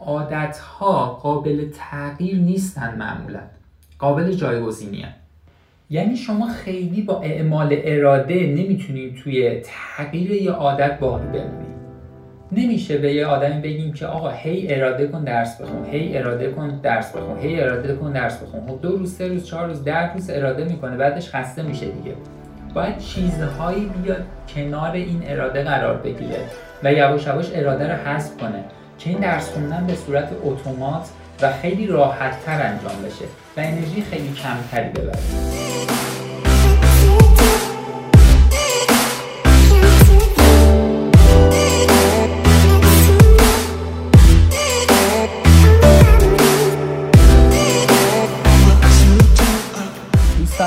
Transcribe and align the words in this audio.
عادت 0.00 0.58
ها 0.58 1.06
قابل 1.06 1.70
تغییر 1.70 2.36
نیستن 2.36 2.94
معمولا. 2.98 3.40
قابل 3.98 4.32
جایگزینی 4.32 5.04
یعنی 5.90 6.16
شما 6.16 6.48
خیلی 6.48 7.02
با 7.02 7.20
اعمال 7.20 7.76
اراده 7.84 8.34
نمی‌تونید 8.34 9.16
توی 9.16 9.60
تغییر 9.60 10.30
یه 10.30 10.50
عادت 10.50 10.98
باقی 10.98 11.26
بمونید 11.26 11.68
نمیشه 12.52 12.98
به 12.98 13.14
یه 13.14 13.26
آدمی 13.26 13.60
بگیم 13.60 13.92
که 13.92 14.06
آقا 14.06 14.30
هی 14.30 14.74
اراده 14.74 15.06
کن 15.06 15.24
درس 15.24 15.60
بخون 15.60 15.86
هی 15.86 16.18
اراده 16.18 16.50
کن 16.50 16.80
درس 16.82 17.12
بخون 17.16 17.38
هی 17.38 17.60
اراده 17.60 17.94
کن 17.94 18.12
درس 18.12 18.42
بخون. 18.42 18.66
خب 18.66 18.82
دو 18.82 18.96
روز 18.96 19.14
سه 19.14 19.28
روز 19.28 19.46
چهار 19.46 19.66
روز 19.66 19.84
ده 19.84 20.12
روز 20.12 20.30
اراده 20.30 20.64
می‌کنه 20.64 20.96
بعدش 20.96 21.30
خسته 21.34 21.62
میشه 21.62 21.86
دیگه. 21.86 22.14
باید 22.74 22.98
چیزهایی 22.98 23.90
بیاد 24.02 24.24
کنار 24.54 24.92
این 24.92 25.22
اراده 25.26 25.62
قرار 25.62 25.96
بگیره 25.96 26.38
و 26.84 26.92
یواش 26.92 27.26
یواش 27.26 27.50
اراده 27.54 27.86
رو 27.86 27.94
حذف 27.94 28.36
کنه. 28.36 28.64
که 28.98 29.10
این 29.10 29.18
درس 29.18 29.48
خوندن 29.48 29.86
به 29.86 29.94
صورت 29.94 30.28
اتومات 30.44 31.08
و 31.42 31.52
خیلی 31.52 31.86
راحت 31.86 32.44
تر 32.44 32.62
انجام 32.62 33.02
بشه 33.02 33.24
و 33.56 33.60
انرژی 33.60 34.02
خیلی 34.02 34.32
کمتری 34.32 34.88
ببره. 34.88 35.18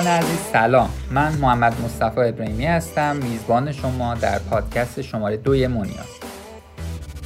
عزیز 0.08 0.40
سلام. 0.54 0.90
من 1.12 1.32
محمد 1.34 1.74
مصطفی 1.86 2.20
ابراهیمی 2.20 2.66
هستم. 2.66 3.16
میزبان 3.16 3.72
شما 3.72 4.16
در 4.16 4.40
پادکست 4.40 5.02
شماره 5.02 5.38
دوی 5.38 5.68
مونیاز 5.68 6.31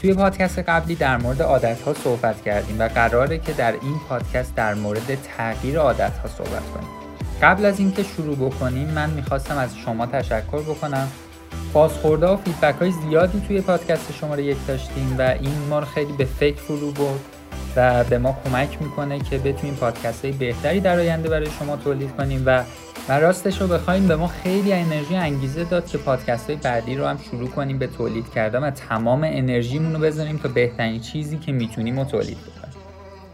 توی 0.05 0.13
پادکست 0.13 0.59
قبلی 0.59 0.95
در 0.95 1.17
مورد 1.17 1.41
عادت 1.41 1.81
ها 1.81 1.93
صحبت 1.93 2.43
کردیم 2.43 2.79
و 2.79 2.87
قراره 2.87 3.37
که 3.37 3.53
در 3.53 3.71
این 3.71 3.99
پادکست 4.09 4.55
در 4.55 4.73
مورد 4.73 5.17
تغییر 5.37 5.79
عادت 5.79 6.17
ها 6.17 6.27
صحبت 6.27 6.63
کنیم. 6.73 6.89
قبل 7.41 7.65
از 7.65 7.79
اینکه 7.79 8.03
شروع 8.03 8.35
بکنیم 8.35 8.87
من 8.87 9.09
می‌خواستم 9.09 9.57
از 9.57 9.77
شما 9.77 10.05
تشکر 10.05 10.61
بکنم. 10.61 11.07
بازخورده 11.73 12.27
و 12.27 12.37
فیدبک 12.37 12.75
های 12.81 12.91
زیادی 12.91 13.43
توی 13.47 13.61
پادکست 13.61 14.11
شماره 14.11 14.43
یک 14.43 14.57
داشتیم 14.67 15.15
و 15.19 15.21
این 15.21 15.57
ما 15.69 15.79
رو 15.79 15.85
خیلی 15.85 16.13
به 16.13 16.25
فکر 16.25 16.61
فرو 16.61 16.91
برد 16.91 17.19
و 17.75 18.03
به 18.03 18.17
ما 18.17 18.37
کمک 18.45 18.81
می‌کنه 18.81 19.19
که 19.19 19.37
بتونیم 19.37 19.75
پادکست 19.75 20.25
های 20.25 20.33
بهتری 20.33 20.79
در 20.79 20.99
آینده 20.99 21.29
برای 21.29 21.47
شما 21.59 21.75
تولید 21.75 22.15
کنیم 22.17 22.43
و 22.45 22.63
و 23.09 23.19
راستش 23.19 23.61
رو 23.61 23.67
بخوایم 23.67 24.07
به 24.07 24.15
ما 24.15 24.27
خیلی 24.27 24.73
انرژی 24.73 25.15
انگیزه 25.15 25.63
داد 25.63 25.87
که 25.87 25.97
پادکست 25.97 26.49
های 26.49 26.59
بعدی 26.59 26.95
رو 26.95 27.05
هم 27.05 27.17
شروع 27.17 27.49
کنیم 27.49 27.79
به 27.79 27.87
تولید 27.87 28.29
کردن 28.29 28.63
و 28.63 28.71
تمام 28.71 29.23
انرژیمون 29.23 29.93
رو 29.93 29.99
بذاریم 29.99 30.37
تا 30.37 30.49
بهترین 30.49 31.01
چیزی 31.01 31.37
که 31.37 31.51
می‌تونیم 31.51 31.99
رو 31.99 32.05
تولید 32.05 32.37
بکنیم. 32.37 32.75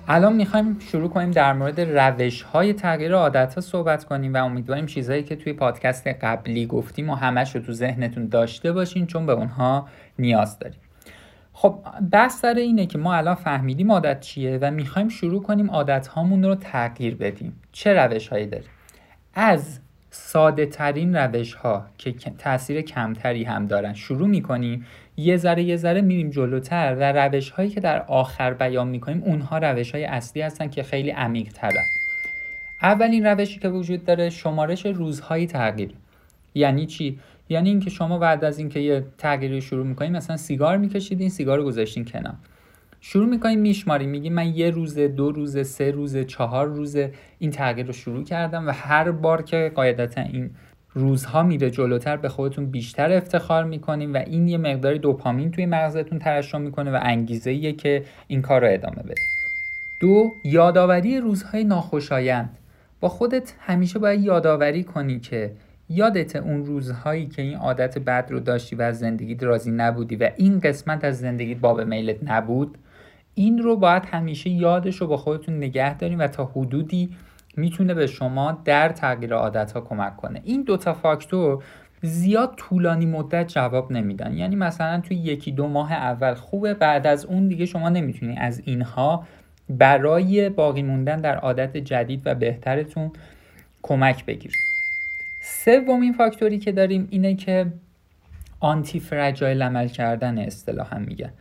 الان 0.07 0.35
می‌خوایم 0.35 0.79
شروع 0.79 1.09
کنیم 1.09 1.31
در 1.31 1.53
مورد 1.53 1.81
روش 1.81 2.41
های 2.41 2.73
تغییر 2.73 3.13
عادت 3.13 3.53
ها 3.53 3.61
صحبت 3.61 4.03
کنیم 4.03 4.33
و 4.33 4.37
امیدواریم 4.37 4.85
چیزهایی 4.85 5.23
که 5.23 5.35
توی 5.35 5.53
پادکست 5.53 6.07
قبلی 6.07 6.65
گفتیم 6.65 7.09
و 7.09 7.15
همش 7.15 7.55
رو 7.55 7.61
تو 7.61 7.73
ذهنتون 7.73 8.27
داشته 8.27 8.71
باشین 8.71 9.07
چون 9.07 9.25
به 9.25 9.33
اونها 9.33 9.87
نیاز 10.19 10.59
داریم. 10.59 10.79
خب 11.53 11.75
بحث 12.11 12.39
سر 12.39 12.53
اینه 12.53 12.85
که 12.85 12.97
ما 12.97 13.15
الان 13.15 13.35
فهمیدیم 13.35 13.91
عادت 13.91 14.19
چیه 14.19 14.59
و 14.61 14.71
می‌خوایم 14.71 15.09
شروع 15.09 15.43
کنیم 15.43 15.71
عادت 15.71 16.07
هامون 16.07 16.43
رو 16.43 16.55
تغییر 16.55 17.15
بدیم. 17.15 17.61
چه 17.71 17.93
روش 17.93 18.27
هایی 18.27 18.47
داریم؟ 18.47 18.69
از 19.33 19.79
ساده 20.09 20.65
ترین 20.65 21.15
روش 21.15 21.53
ها 21.53 21.85
که 21.97 22.11
تاثیر 22.11 22.81
کمتری 22.81 23.43
هم 23.43 23.65
دارن 23.65 23.93
شروع 23.93 24.27
می‌کنیم. 24.27 24.85
یه 25.17 25.37
ذره 25.37 25.63
یه 25.63 25.77
ذره 25.77 26.01
میریم 26.01 26.29
جلوتر 26.29 26.95
و 26.99 27.11
روش 27.11 27.49
هایی 27.49 27.69
که 27.69 27.79
در 27.79 28.01
آخر 28.01 28.53
بیان 28.53 28.87
می‌کنیم 28.87 29.23
اونها 29.23 29.57
روش 29.57 29.91
های 29.91 30.05
اصلی 30.05 30.41
هستن 30.41 30.67
که 30.67 30.83
خیلی 30.83 31.09
عمیق 31.09 31.53
ترن 31.53 31.83
اولین 32.81 33.25
روشی 33.25 33.59
که 33.59 33.69
وجود 33.69 34.05
داره 34.05 34.29
شمارش 34.29 34.85
روزهای 34.85 35.47
تغییر. 35.47 35.91
یعنی 36.55 36.85
چی؟ 36.85 37.19
یعنی 37.49 37.69
اینکه 37.69 37.89
شما 37.89 38.17
بعد 38.17 38.43
از 38.43 38.59
اینکه 38.59 38.79
یه 38.79 39.03
تغییری 39.17 39.61
شروع 39.61 39.85
می‌کنید 39.85 40.11
مثلا 40.11 40.37
سیگار 40.37 40.77
میکشیدین 40.77 41.29
سیگار 41.29 41.57
رو 41.57 41.63
گذاشتین 41.63 42.05
کنار. 42.05 42.35
شروع 43.03 43.25
می‌کنیم 43.25 43.59
میشماریم. 43.59 44.09
میگیم 44.09 44.33
من 44.33 44.55
یه 44.55 44.69
روز 44.69 44.97
دو 44.97 45.31
روز 45.31 45.67
سه 45.67 45.91
روز 45.91 46.17
چهار 46.17 46.67
روز 46.67 46.97
این 47.39 47.51
تغییر 47.51 47.87
رو 47.87 47.93
شروع 47.93 48.23
کردم 48.23 48.67
و 48.67 48.71
هر 48.71 49.11
بار 49.11 49.41
که 49.41 49.71
قاعدتا 49.75 50.21
این 50.21 50.49
روزها 50.93 51.43
میره 51.43 51.69
جلوتر 51.69 52.17
به 52.17 52.29
خودتون 52.29 52.65
بیشتر 52.65 53.11
افتخار 53.11 53.63
می‌کنیم 53.63 54.13
و 54.13 54.17
این 54.17 54.47
یه 54.47 54.57
مقداری 54.57 54.99
دوپامین 54.99 55.51
توی 55.51 55.65
مغزتون 55.65 56.19
ترشح 56.19 56.57
می‌کنه 56.57 56.91
و 56.91 56.99
انگیزه 57.01 57.51
ایه 57.51 57.73
که 57.73 58.03
این 58.27 58.41
کار 58.41 58.61
رو 58.61 58.67
ادامه 58.73 59.03
بدید 59.03 59.17
دو 59.99 60.33
یادآوری 60.43 61.19
روزهای 61.19 61.63
ناخوشایند. 61.63 62.57
با 62.99 63.09
خودت 63.09 63.53
همیشه 63.59 63.99
باید 63.99 64.21
یادآوری 64.21 64.83
کنی 64.83 65.19
که 65.19 65.51
یادت 65.89 66.35
اون 66.35 66.65
روزهایی 66.65 67.25
که 67.25 67.41
این 67.41 67.57
عادت 67.57 67.99
بد 67.99 68.27
رو 68.31 68.39
داشتی 68.39 68.75
و 68.75 68.81
از 68.81 68.99
زندگیت 68.99 69.43
راضی 69.43 69.71
نبودی 69.71 70.15
و 70.15 70.29
این 70.37 70.59
قسمت 70.59 71.03
از 71.03 71.19
زندگیت 71.19 71.57
باب 71.57 71.81
میلت 71.81 72.17
نبود. 72.23 72.77
این 73.35 73.57
رو 73.57 73.75
باید 73.75 74.05
همیشه 74.05 74.49
یادش 74.49 74.95
رو 74.95 75.07
با 75.07 75.17
خودتون 75.17 75.57
نگه 75.57 75.97
داریم 75.97 76.19
و 76.19 76.27
تا 76.27 76.45
حدودی 76.45 77.09
می‌تونه 77.57 77.93
به 77.93 78.07
شما 78.07 78.61
در 78.65 78.89
تغییر 78.89 79.33
عادت 79.33 79.71
ها 79.71 79.81
کمک 79.81 80.17
کنه. 80.17 80.41
این 80.43 80.63
دوتا 80.63 80.93
فاکتور 80.93 81.63
زیاد 82.01 82.53
طولانی 82.57 83.05
مدت 83.05 83.47
جواب 83.47 83.91
نمیدن. 83.91 84.33
یعنی 84.33 84.55
مثلا 84.55 85.01
توی 85.01 85.17
یکی 85.17 85.51
دو 85.51 85.67
ماه 85.67 85.93
اول 85.93 86.33
خوبه 86.33 86.73
بعد 86.73 87.07
از 87.07 87.25
اون 87.25 87.47
دیگه 87.47 87.65
شما 87.65 87.89
نمی‌تونی 87.89 88.37
از 88.37 88.61
اینها 88.65 89.27
برای 89.69 90.49
باقی 90.49 90.83
موندن 90.83 91.17
در 91.21 91.37
عادت 91.37 91.77
جدید 91.77 92.21
و 92.25 92.35
بهترتون 92.35 93.11
کمک 93.81 94.25
بگیرید. 94.25 94.57
سومین 95.41 96.13
فاکتوری 96.13 96.59
که 96.59 96.71
داریم 96.71 97.07
اینه 97.11 97.35
که 97.35 97.65
آنتی 98.59 98.99
فرجایل 98.99 99.61
عمل 99.61 99.87
کردن 99.87 100.37
اصطلاحا 100.37 100.99
میگن. 100.99 101.31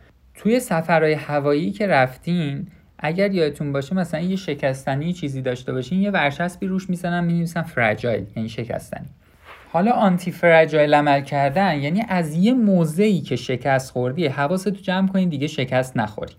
توی 0.41 0.59
سفرهای 0.59 1.13
هوایی 1.13 1.71
که 1.71 1.87
رفتین 1.87 2.67
اگر 2.99 3.31
یادتون 3.31 3.71
باشه 3.71 3.95
مثلا 3.95 4.19
یه 4.19 4.35
شکستنی 4.35 5.13
چیزی 5.13 5.41
داشته 5.41 5.73
باشین 5.73 6.01
یه 6.01 6.11
ورشسبی 6.11 6.67
روش 6.67 6.89
می‌زنن 6.89 7.23
می‌نویسن 7.23 7.61
فرجایل 7.61 8.25
یعنی 8.35 8.49
شکستنی. 8.49 9.05
حالا 9.71 9.91
آنتی 9.91 10.31
فرجایل 10.31 10.93
عمل 10.93 11.21
کردن 11.21 11.79
یعنی 11.79 12.03
از 12.07 12.35
یه 12.35 12.53
موضعی 12.53 13.21
که 13.21 13.35
شکست 13.35 13.91
خوردی 13.91 14.27
حواستو 14.27 14.69
جمع 14.69 15.07
کنی 15.07 15.25
دیگه 15.25 15.47
شکست 15.47 15.97
نخوری. 15.97 16.33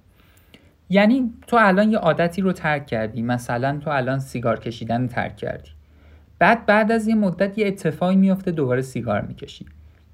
یعنی 0.90 1.32
تو 1.46 1.56
الان 1.60 1.90
یه 1.92 1.98
عادتی 1.98 2.42
رو 2.42 2.52
ترک 2.52 2.86
کردی 2.86 3.22
مثلا 3.22 3.78
تو 3.84 3.90
الان 3.90 4.19
سیگار 4.19 4.58
کشیدن 4.58 5.06
ترک 5.06 5.36
کردی. 5.36 5.70
بعد 6.38 6.66
بعد 6.66 6.92
از 6.92 7.08
یه 7.08 7.14
مدت 7.14 7.58
یه 7.58 7.66
اتفاقی 7.66 8.16
میافته 8.16 8.50
دوباره 8.50 8.82
سیگار 8.82 9.20
می‌کشی. 9.20 9.66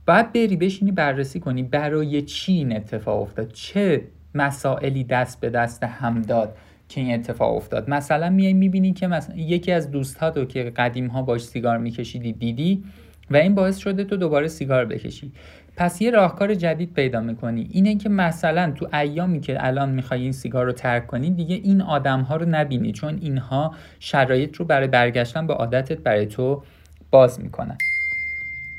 باید 0.09 0.33
بری 0.33 0.57
بشینی 0.57 0.93
بررسی 0.93 1.41
کنی 1.41 1.63
برای 1.63 2.23
چی 2.23 2.53
این 2.53 2.77
اتفاق 2.77 3.23
افتاد؟ 3.23 3.53
چه 3.53 4.03
مسائلی 4.35 5.05
دست 5.05 5.41
به 5.41 5.51
دست 5.51 5.85
هم 5.85 6.23
داد 6.23 6.57
که 6.89 7.01
این 7.01 7.15
اتفاق 7.15 7.57
افتاد؟ 7.57 7.91
مثلا 7.91 8.31
میای 8.31 8.53
می‌بینی 8.53 8.93
که 8.93 9.07
مثلا 9.07 9.37
یکی 9.37 9.73
از 9.73 9.91
دوستاتو 9.91 10.45
که 10.45 10.73
قدیم 10.77 11.07
ها 11.07 11.23
باش 11.23 11.45
سیگار 11.45 11.79
میکشیدی 11.79 12.33
دیدی 12.33 12.85
و 13.31 13.37
این 13.37 13.55
باعث 13.55 13.77
شده 13.77 14.05
تو 14.05 14.17
دوباره 14.17 14.49
سیگار 14.49 14.85
بکشی. 14.85 15.33
پس 15.77 16.03
یه 16.03 16.11
راهکار 16.11 16.55
جدید 16.55 16.93
پیدا 16.93 17.21
می‌کنی. 17.21 17.69
اینه 17.73 17.97
که 17.97 18.09
مثلا 18.09 18.71
تو 18.71 18.97
ایامی 18.97 19.41
که 19.41 19.67
الان 19.67 19.89
می‌خوای 19.89 20.23
این 20.23 20.33
سیگار 20.33 20.67
رو 20.67 20.73
ترک 20.73 21.07
کنی 21.07 21.31
دیگه 21.31 21.57
این 21.57 21.83
آدم 21.83 22.21
ها 22.21 22.37
رو 22.37 22.47
نبینی 22.49 22.93
چون 22.93 23.19
اینها 23.23 23.75
شرایط 24.01 24.57
رو 24.57 24.65
برای 24.65 24.89
برگشتن 24.89 25.47
به 25.47 25.55
عادتت 25.55 25.99
برای 25.99 26.27
تو 26.27 26.63
باز 27.11 27.41
می‌کنن. 27.41 27.79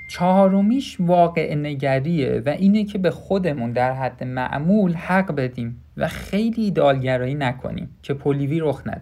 چهارمیش 0.10 0.98
واقع 1.00 1.56
نگریه 1.56 2.44
و 2.46 2.50
اینه 2.50 2.84
که 2.84 2.98
به 2.98 3.12
خودمون 3.12 3.72
در 3.72 3.94
حد 3.94 4.24
معمول 4.24 4.94
حق 4.94 5.36
بدیم 5.36 5.84
و 5.98 6.08
خیلی 6.08 6.62
ایدالگرایی 6.62 7.36
نکنیم 7.36 7.90
که 8.04 8.14
پولیوی 8.14 8.60
رخ 8.60 8.82
نده. 8.86 9.02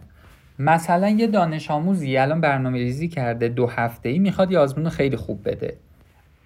مثلا 0.59 1.09
یه 1.09 1.27
دانش 1.27 1.71
آموزی 1.71 2.17
الان 2.17 2.41
برنامه 2.41 2.77
ریزی 2.77 3.07
کرده 3.07 3.47
دو 3.47 3.67
هفته 3.67 4.09
ای 4.09 4.19
می‌خواد 4.19 4.51
یه 4.51 4.59
آزمون 4.59 4.89
خیلی 4.89 5.15
خوب 5.15 5.49
بده. 5.49 5.77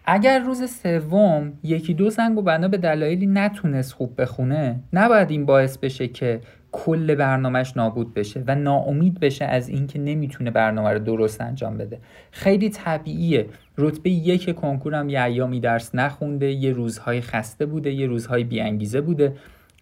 اگر 0.06 0.40
روز 0.40 0.72
سوم 0.72 1.54
یکی 1.64 1.94
دو 1.94 2.10
زنگ 2.10 2.38
و 2.38 2.42
بنا 2.42 2.68
به 2.68 2.78
دلایلی 2.78 3.28
نتونست 3.28 3.94
خوب 3.94 4.22
بخونه 4.22 4.80
نباید 4.94 5.32
این 5.32 5.46
باعث 5.46 5.78
بشه 5.78 6.08
که 6.08 6.42
کل 6.72 7.16
برنامهش 7.16 7.78
نابود 7.78 8.14
بشه 8.14 8.44
و 8.48 8.56
ناامید 8.56 9.20
بشه 9.20 9.46
از 9.46 9.70
اینکه 9.70 10.00
نمی‌تونه 10.00 10.52
برنامه 10.52 10.90
رو 10.90 11.00
درست 11.00 11.42
انجام 11.42 11.78
بده. 11.78 12.00
خیلی 12.32 12.70
طبیعیه. 12.70 13.46
رتبه 13.82 14.10
یک 14.10 14.56
کنکورم 14.56 15.10
یه 15.10 15.24
ایامی 15.24 15.60
درس 15.60 15.96
نخونده 15.96 16.52
یه 16.52 16.72
روزهای 16.72 17.22
خسته 17.22 17.66
بوده 17.66 17.92
یه 17.92 18.08
روزهای 18.08 18.44
بیانگیزه 18.44 19.02
بوده 19.02 19.36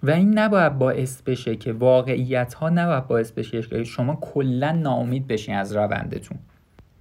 و 0.04 0.12
این 0.12 0.40
نباید 0.40 0.78
باعث 0.78 1.22
بشه 1.22 1.56
که 1.56 1.74
واقعیت 1.74 2.54
ها 2.54 2.70
نباید 2.70 3.08
باعث 3.08 3.32
بشه 3.32 3.62
که 3.62 3.84
شما 3.84 4.18
کلا 4.22 4.72
ناامید 4.72 5.28
بشین 5.28 5.56
از 5.56 5.76
روندتون. 5.76 6.38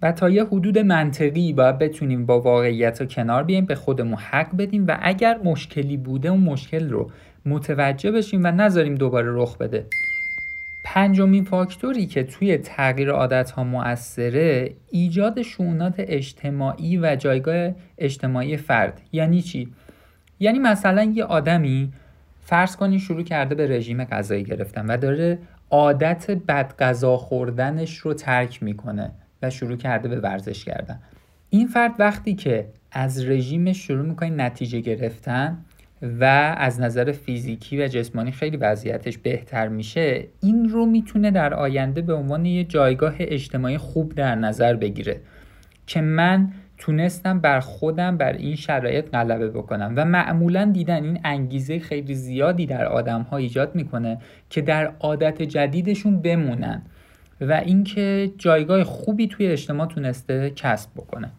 و 0.03 0.13
تا 0.13 0.31
یه 0.31 0.45
حدود 0.45 0.79
منطقی 0.79 1.53
باید 1.53 1.79
بتونیم 1.79 2.27
با 2.27 2.41
واقعیت 2.41 3.01
رو 3.01 3.07
کنار 3.07 3.43
بیایم 3.43 3.67
به 3.67 3.75
خودمون 3.75 4.19
حق 4.19 4.57
بدیم 4.57 4.87
و 4.87 4.99
اگر 5.03 5.39
مشکلی 5.45 5.97
بوده 5.97 6.29
اون 6.29 6.41
مشکل 6.41 6.91
رو 6.91 7.11
متوجه 7.47 8.11
بشیم 8.11 8.41
و 8.45 8.47
نذاریم 8.47 8.95
دوباره 8.95 9.29
رخ 9.35 9.57
بده. 9.59 9.87
پنجمین 10.91 11.45
فاکتوری 11.45 12.07
که 12.07 12.23
توی 12.23 12.57
تغییر 12.57 13.11
عادت 13.11 13.51
ها 13.51 13.65
مؤثره 13.65 14.75
ایجاد 14.91 15.43
شونات 15.43 15.95
اجتماعی 15.99 16.99
و 16.99 17.17
جایگاه 17.17 17.71
اجتماعی 17.99 18.57
فرد. 18.57 19.01
یعنی 19.13 19.43
چی؟ 19.43 19.73
یعنی 20.41 20.59
مثلا 20.59 21.03
یه 21.03 21.25
آدمی 21.25 21.93
فرض 22.41 22.77
کنی 22.77 22.99
شروع 22.99 23.23
کرده 23.23 23.55
به 23.55 23.67
رژیم 23.67 24.05
غذایی 24.05 24.45
گرفتن 24.45 24.87
و 24.87 24.97
داره 24.97 25.39
عادت 25.71 26.31
بد 26.31 26.77
غذا 26.79 27.17
خوردنش 27.17 27.97
رو 27.97 28.15
ترک 28.15 28.63
می‌کنه 28.63 29.11
و 29.43 29.51
شروع 29.51 29.77
کرده 29.77 30.09
به 30.09 30.21
ورزش 30.21 30.65
کردن. 30.65 31.01
این 31.51 31.67
فرد 31.67 31.95
وقتی 31.99 32.35
که 32.35 32.69
از 32.93 33.25
رژیمش 33.25 33.87
شروع 33.87 34.07
می‌کنه 34.07 34.31
نتیجه 34.31 34.81
گرفتن 34.81 35.59
و 36.03 36.55
از 36.59 36.81
نظر 36.81 37.13
فیزیکی 37.13 37.83
و 37.83 37.89
جسمانی 37.89 38.33
خیلی 38.33 38.57
وضعیتش 38.57 39.19
بهتر 39.19 39.69
میشه 39.69 40.27
این 40.41 40.69
رو 40.69 40.87
می‌تونه 40.87 41.31
در 41.31 41.55
آینده 41.55 42.03
به 42.03 42.15
عنوان 42.15 42.45
یه 42.47 42.65
جایگاه 42.65 43.15
اجتماعی 43.19 43.79
خوب 43.79 44.15
در 44.15 44.35
نظر 44.35 44.75
بگیره 44.75 45.21
که 45.87 46.01
من 46.01 46.53
تونستم 46.79 47.41
بر 47.41 47.61
خودم 47.61 48.17
بر 48.17 48.33
این 48.33 48.57
شرایط 48.57 49.11
غلبه 49.11 49.51
بکنم 49.51 49.93
و 49.97 50.05
معمولا 50.05 50.65
دیدن 50.65 51.05
این 51.05 51.21
انگیزه 51.25 51.79
خیلی 51.79 52.15
زیادی 52.15 52.67
در 52.67 52.85
آدم 52.85 53.23
ها 53.23 53.37
ایجاد 53.37 53.75
می‌کنه 53.75 54.19
که 54.51 54.61
در 54.61 54.93
عادت 55.01 55.43
جدیدشون 55.43 56.23
بمونن 56.23 56.83
و 57.41 57.53
اینکه 57.53 58.31
جایگاه 58.39 58.85
خوبی 58.85 59.29
توی 59.29 59.47
اجتماع 59.47 59.87
تونسته 59.87 60.51
کسب 60.57 60.91
بکنه. 60.97 61.31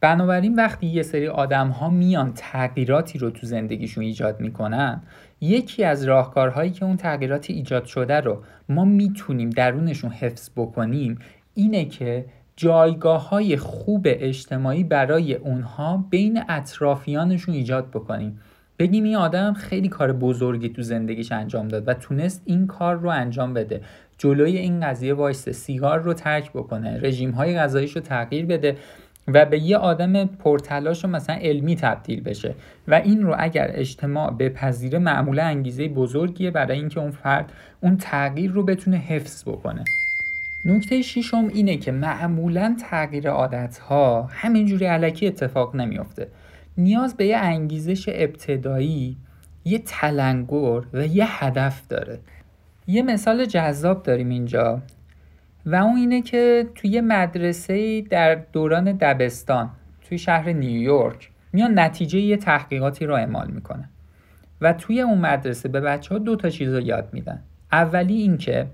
بنابراین 0.00 0.54
وقتی 0.54 0.86
یه 0.86 1.02
سری 1.02 1.28
آدم 1.28 1.68
ها 1.68 1.90
میان 1.90 2.32
تغییراتی 2.34 3.18
رو 3.18 3.30
تو 3.30 3.46
زندگیشون 3.46 4.04
ایجاد 4.04 4.40
می‌کنن 4.40 5.02
یکی 5.40 5.84
از 5.84 6.04
راهکارهایی 6.04 6.70
که 6.70 6.84
اون 6.84 6.96
تغییراتی 6.96 7.52
ایجاد 7.52 7.84
شده 7.84 8.20
رو 8.20 8.42
ما 8.68 8.84
می‌تونیم 8.84 9.50
درونشون 9.50 10.10
حفظ 10.10 10.50
بکنیم 10.56 11.18
اینه 11.54 11.84
که 11.84 12.24
جایگاه 12.56 13.28
های 13.28 13.56
خوب 13.56 14.02
اجتماعی 14.04 14.84
برای 14.84 15.34
اونها 15.34 16.04
بین 16.10 16.42
اطرافیانشون 16.48 17.54
ایجاد 17.54 17.90
بکنیم. 17.90 18.40
بگیم 18.78 19.04
این 19.04 19.16
آدم 19.16 19.52
خیلی 19.52 19.88
کار 19.88 20.12
بزرگی 20.12 20.68
تو 20.68 20.82
زندگیش 20.82 21.32
انجام 21.32 21.68
داد 21.68 21.88
و 21.88 21.94
تونست 21.94 22.42
این 22.44 22.66
کار 22.66 22.96
رو 22.96 23.08
انجام 23.08 23.54
بده. 23.54 23.80
جلوی 24.18 24.56
این 24.56 24.80
قضیه 24.80 25.14
وایسته 25.14 25.52
سیگار 25.52 26.00
رو 26.00 26.14
ترک 26.14 26.52
بکنه 26.52 27.00
رژیم 27.02 27.30
های 27.30 27.58
غذاییش 27.58 27.96
رو 27.96 28.02
تغییر 28.02 28.46
بده 28.46 28.76
و 29.28 29.44
به 29.44 29.58
یه 29.58 29.76
آدم 29.76 30.24
پرتلاش 30.24 31.04
و 31.04 31.08
مثلا 31.08 31.36
علمی 31.36 31.76
تبدیل 31.76 32.20
بشه. 32.20 32.54
و 32.88 32.94
این 32.94 33.22
رو 33.22 33.34
اگر 33.38 33.70
اجتماع 33.74 34.30
بپذیره 34.30 34.98
معمولا 34.98 35.44
انگیزه 35.44 35.88
بزرگیه 35.88 36.50
برای 36.50 36.78
اینکه 36.78 37.00
اون 37.00 37.10
فرد 37.10 37.52
اون 37.80 37.96
تغییر 37.96 38.50
رو 38.50 38.62
بتونه 38.62 38.96
حفظ 38.96 39.44
بکنه. 39.48 39.84
نکته 40.64 41.02
شیشم 41.02 41.48
اینه 41.54 41.76
که 41.76 41.92
معمولا 41.92 42.76
تغییر 42.90 43.30
عادت 43.30 43.78
ها 43.78 44.28
همینجوری 44.32 44.84
علکی 44.84 45.26
اتفاق 45.26 45.76
نمیافته. 45.76 46.28
نیاز 46.78 47.16
به 47.16 47.26
یه 47.26 47.36
انگیزش 47.36 48.08
ابتدایی 48.08 49.16
یه 49.64 49.78
تلنگر 49.78 50.80
و 50.92 51.06
یه 51.06 51.44
هدف 51.44 51.88
داره. 51.88 52.18
یه 52.86 53.02
مثال 53.02 53.44
جذاب 53.44 54.02
داریم 54.02 54.28
اینجا. 54.28 54.82
و 55.66 55.74
اون 55.74 55.96
اینه 55.96 56.22
که 56.22 56.66
توی 56.74 57.00
مدرسه 57.00 58.00
در 58.00 58.34
دوران 58.34 58.92
دبستان 58.92 59.70
توی 60.08 60.18
شهر 60.18 60.52
نیویورک 60.52 61.30
میان 61.52 61.78
نتیجه 61.78 62.18
یه 62.18 62.36
تحقیقاتی 62.36 63.06
رو 63.06 63.14
اعمال 63.14 63.50
می‌کنن. 63.50 63.88
و 64.60 64.72
توی 64.72 65.00
اون 65.00 65.18
مدرسه 65.18 65.68
به 65.68 65.80
بچه 65.80 66.14
ها 66.14 66.18
دو 66.18 66.36
تا 66.36 66.48
چیز 66.48 66.74
رو 66.74 66.80
یاد 66.80 67.08
میدن. 67.12 67.42
اولی 67.72 68.14
اینکه 68.14 68.66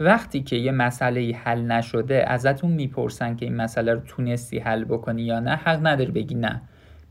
وقتی 0.00 0.42
که 0.42 0.56
یه 0.56 0.72
مسئله 0.72 1.36
حل 1.44 1.60
نشده 1.60 2.24
ازتون 2.28 2.70
می‌پرسن 2.70 3.36
که 3.36 3.46
این 3.46 3.56
مسئله 3.56 3.94
رو 3.94 4.00
تونستی 4.00 4.58
حل 4.58 4.84
بکنی 4.84 5.22
یا 5.22 5.40
نه 5.40 5.50
حق 5.50 5.86
نداری 5.86 6.10
بگی 6.10 6.34
نه. 6.34 6.60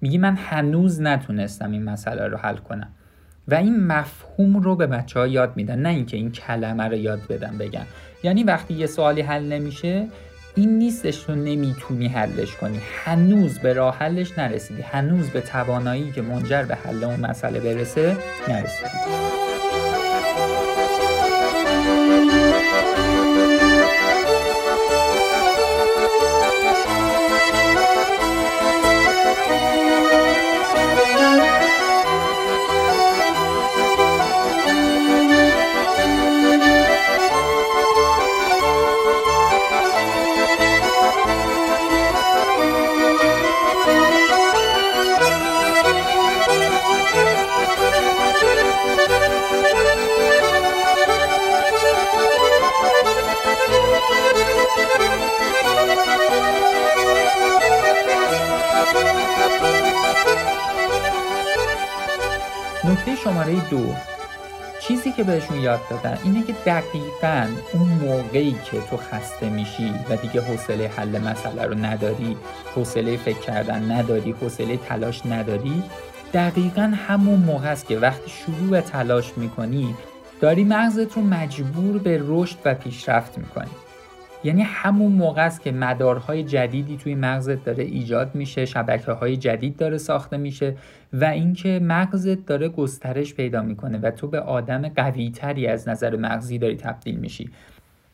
میگی 0.02 0.18
من 0.18 0.36
هنوز 0.36 1.02
نتونستم 1.02 1.72
این 1.72 1.84
مسئله 1.84 2.28
رو 2.28 2.38
حل 2.38 2.58
کنم. 2.58 2.90
و 3.48 3.56
این 3.56 3.88
مفهوم 3.88 4.58
رو 4.58 4.76
به 4.76 4.88
بچه 4.88 5.20
ها 5.20 5.28
یاد 5.28 5.54
میدن 5.56 5.80
نه 5.80 5.90
اینکه 5.90 6.18
این 6.18 6.32
کلمه 6.32 6.84
رو 6.84 6.96
یاد 6.96 7.28
بدن 7.30 7.58
بگن. 7.58 7.86
یعنی 8.24 8.44
وقتی 8.44 8.74
یه 8.74 8.88
سوالی 8.88 9.22
حل 9.22 9.44
نمیشه 9.44 10.08
این 10.56 10.78
نیستش 10.78 11.24
تو 11.24 11.36
نمی‌تونی 11.36 12.08
حلش 12.08 12.56
کنی. 12.56 12.80
هنوز 13.06 13.60
به 13.60 13.74
راه 13.74 13.98
حلش 13.98 14.38
نرسیدی. 14.38 14.82
هنوز 14.82 15.30
به 15.30 15.42
توانایی 15.42 16.12
که 16.12 16.22
منجر 16.22 16.64
به 16.64 16.76
حل 16.76 17.04
اون 17.04 17.20
مسئله 17.20 17.60
برسه 17.60 18.18
نرسیدی. 18.48 19.45
دادن. 65.90 66.18
اینه 66.24 66.44
که 66.44 66.54
دقیقا 66.66 67.48
اون 67.74 67.88
موقعی 67.88 68.56
که 68.72 68.82
تو 68.82 68.98
خسته 68.98 69.50
میشی 69.50 69.94
و 70.10 70.16
دیگه 70.16 70.42
حوصله 70.42 70.88
حل 70.88 71.20
مسئله 71.20 71.66
رو 71.66 71.76
نداری 71.76 72.38
حوصله 72.76 73.18
فکر 73.18 73.40
کردن 73.40 73.92
نداری 73.92 74.32
حوصله 74.32 74.78
تلاش 74.78 75.26
نداری 75.26 75.84
دقیقا 76.34 76.94
همون 77.08 77.40
موقع 77.40 77.72
است 77.72 77.88
که 77.88 77.98
وقتی 78.00 78.30
شروع 78.30 78.70
به 78.70 78.82
تلاش 78.82 79.38
می‌کنی 79.38 79.96
داری 80.42 80.64
مغزت 80.64 81.14
رو 81.14 81.22
مجبور 81.22 81.98
به 81.98 82.24
رشد 82.28 82.58
و 82.66 82.74
پیشرفت 82.74 83.38
می‌کنی. 83.38 83.72
یعنی 84.46 84.62
همون 84.62 85.12
موقع 85.12 85.46
است 85.46 85.62
که 85.62 85.72
مدارهای 85.72 86.44
جدیدی 86.44 86.98
توی 86.98 87.16
مغزت 87.16 87.64
داره 87.64 87.84
ایجاد 87.84 88.36
میشه 88.36 88.66
شبکه 88.66 89.12
های 89.12 89.38
جدید 89.38 89.78
داره 89.78 89.98
ساخته 89.98 90.38
میشه 90.38 90.76
و 91.14 91.26
اینکه 91.26 91.80
مغزت 91.84 92.46
داره 92.46 92.70
گسترش 92.70 93.34
پیدا 93.34 93.62
می‌کنه 93.62 93.98
و 93.98 94.12
تو 94.12 94.28
به 94.28 94.40
آدم 94.40 94.90
قویتری 94.90 95.68
از 95.68 95.88
نظر 95.88 96.16
مغزی 96.16 96.58
داری 96.58 96.76
تبدیل 96.76 97.16
میشی. 97.16 97.50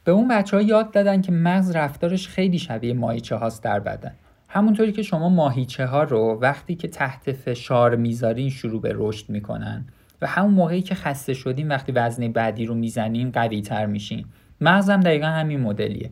به 0.03 0.11
اون 0.11 0.27
بچه 0.27 0.57
ها 0.57 0.63
یاد 0.63 0.91
دادن 0.91 1.21
که 1.21 1.31
مغز 1.31 1.75
رفتارش 1.75 2.27
خیلی 2.27 2.59
شبیه 2.59 2.93
ماهیچه 2.93 3.35
هاست 3.35 3.63
در 3.63 3.79
بدن. 3.79 4.11
همونطوری 4.47 4.91
که 4.91 5.01
شما 5.01 5.29
ماهیچه 5.29 5.85
ها 5.85 6.03
رو 6.03 6.39
وقتی 6.41 6.75
که 6.75 6.87
تحت 6.87 7.31
فشار 7.31 7.95
می‌ذارین 7.95 8.49
شروع 8.49 8.81
به 8.81 8.93
رشد 8.95 9.29
می‌کنن 9.29 9.85
و 10.21 10.27
همون 10.27 10.53
موقعی 10.53 10.81
که 10.81 10.95
خسته 10.95 11.33
شدین 11.33 11.67
وقتی 11.67 11.91
وزن 11.91 12.27
بعدی 12.27 12.65
رو 12.65 12.75
می‌زنین 12.75 13.31
قوی 13.31 13.61
تر 13.61 13.85
میشین. 13.85 14.25
مغزم 14.61 14.99
دقیقا 14.99 15.27
همین 15.27 15.61
مدلیه. 15.61 16.09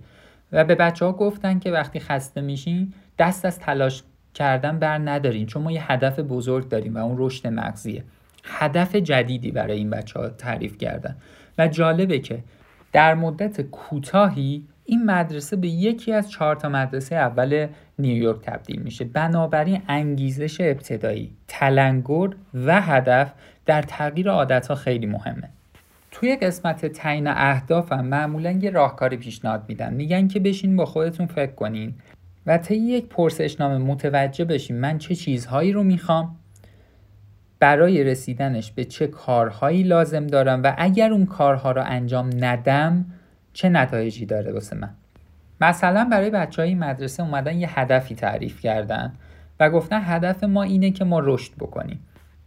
و 0.52 0.64
به 0.64 0.76
بچه 0.76 1.06
ها 1.06 1.12
گفتن 1.12 1.60
که 1.60 1.72
وقتی 1.72 2.00
خسته 2.00 2.42
میشین 2.42 2.94
دست 3.20 3.46
از 3.46 3.60
تلاش 3.60 4.04
کردن 4.34 4.80
بر 4.80 4.98
ندارین 4.98 5.46
چون 5.46 5.64
ما 5.64 5.72
یه 5.72 5.92
هدف 5.92 6.20
بزرگ 6.20 6.70
داریم 6.70 6.96
و 6.96 6.98
اون 6.98 7.16
رشد 7.18 7.48
مغزیه. 7.48 8.04
هدف 8.44 8.96
جدیدی 8.96 9.52
برای 9.52 9.78
این 9.78 9.90
بچه 9.90 10.20
ها 10.20 10.30
تعریف 10.30 10.78
کردن. 10.78 11.16
و 11.58 11.68
جالبه 11.68 12.20
که 12.20 12.44
در 12.92 13.16
مدت 13.16 13.62
کوتاهی 13.62 14.64
این 14.86 15.06
مدرسه 15.06 15.56
به 15.56 15.68
یکی 15.68 16.14
از 16.14 16.32
چهار 16.32 16.56
تا 16.56 16.70
مدرسه 16.70 17.16
اول 17.16 17.68
نیویورک 18.00 18.42
تبدیل 18.42 18.82
میشه. 18.82 19.06
بنابراین 19.06 19.82
انگیزش 19.88 20.62
ابتدایی 20.62 21.34
تلنگر 21.48 22.30
و 22.54 22.82
هدف 22.82 23.34
در 23.66 23.82
تغییر 23.82 24.30
عادت 24.30 24.68
ها 24.68 24.76
خیلی 24.76 25.06
مهمه. 25.06 25.50
توی 26.12 26.36
قسمت 26.36 26.86
تعیین 26.86 27.28
اهدافم 27.28 28.06
معمولا 28.06 28.52
یه 28.52 28.70
راهکاری 28.70 29.18
پیشنهاد 29.18 29.66
میدن. 29.68 29.94
میگن 29.94 30.28
که 30.28 30.40
بشین 30.40 30.76
با 30.76 30.86
خودتون 30.86 31.26
فکر 31.26 31.52
کنین 31.52 31.94
و 32.46 32.58
طی 32.58 32.76
یک 32.76 33.06
پرسشنامه 33.06 33.78
متوجه 33.78 34.46
بشین 34.46 34.80
من 34.80 34.98
چه 34.98 35.16
چیزهایی 35.16 35.72
رو 35.72 35.84
می‌خوام. 35.84 36.36
برای 37.60 38.04
رسیدنش 38.04 38.72
به 38.72 38.86
چه 38.86 39.08
کارهایی 39.08 39.84
لازم 39.84 40.28
دارم 40.28 40.64
و 40.64 40.74
اگر 40.78 41.12
اون 41.12 41.26
کارها 41.26 41.72
رو 41.72 41.84
انجام 41.86 42.30
ندم 42.40 43.06
چه 43.54 43.70
نتایجی 43.70 44.26
داره 44.26 44.54
واسه 44.54 44.76
من؟ 44.76 44.90
مثلا 45.62 46.08
برای 46.12 46.30
بچه 46.30 46.62
های 46.62 46.76
مدرسه 46.76 47.24
اومدن 47.24 47.58
یه 47.58 47.80
هدفی 47.80 48.16
تعریف 48.16 48.62
کردن 48.62 49.14
و 49.60 49.70
گفتن 49.70 50.02
هدف 50.04 50.44
ما 50.44 50.64
اینه 50.64 50.92
که 50.92 51.06
ما 51.06 51.20
رشد 51.20 51.54
بکنیم. 51.60 52.00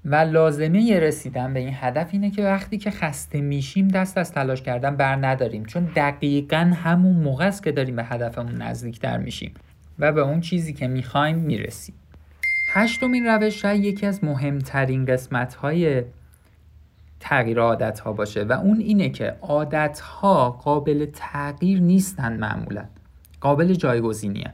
و 0.04 0.14
لازمه 0.14 1.00
رسیدن 1.00 1.54
به 1.54 1.60
این 1.60 1.74
هدف 1.74 2.08
اینه 2.12 2.30
که 2.30 2.44
وقتی 2.44 2.78
که 2.78 2.90
خسته 2.90 3.40
میشیم 3.40 3.88
دست 3.88 4.18
از 4.18 4.32
تلاش 4.32 4.62
کردن 4.62 4.96
بر 4.96 5.16
نداریم. 5.16 5.64
چون 5.64 5.84
دقیقا 5.96 6.72
همون 6.76 7.16
موقع 7.16 7.46
است 7.46 7.62
که 7.62 7.72
داریم 7.72 7.96
به 7.96 8.04
هدفمون 8.04 8.62
نزدیکتر 8.62 9.18
میشیم 9.18 9.54
و 9.98 10.12
به 10.12 10.20
اون 10.20 10.40
چیزی 10.40 10.72
که 10.72 10.88
می‌خوایم 10.88 11.36
می‌رسیم. 11.36 11.94
هشتمین 12.74 13.26
روش 13.26 13.62
شاید 13.62 13.84
یکی 13.84 14.06
از 14.06 14.24
مهمترین 14.24 15.04
قسمت 15.04 15.54
های 15.54 16.02
تغییر 17.20 17.60
عادت 17.60 18.00
ها 18.00 18.12
باشه 18.12 18.44
و 18.44 18.52
اون 18.52 18.80
اینه 18.80 19.08
که 19.08 19.36
عادت 19.40 20.00
ها 20.00 20.50
قابل 20.50 21.06
تغییر 21.12 21.80
نیستن 21.80 22.36
معمولا. 22.36 22.84
قابل 23.40 23.74
جایگزینی 23.74 24.44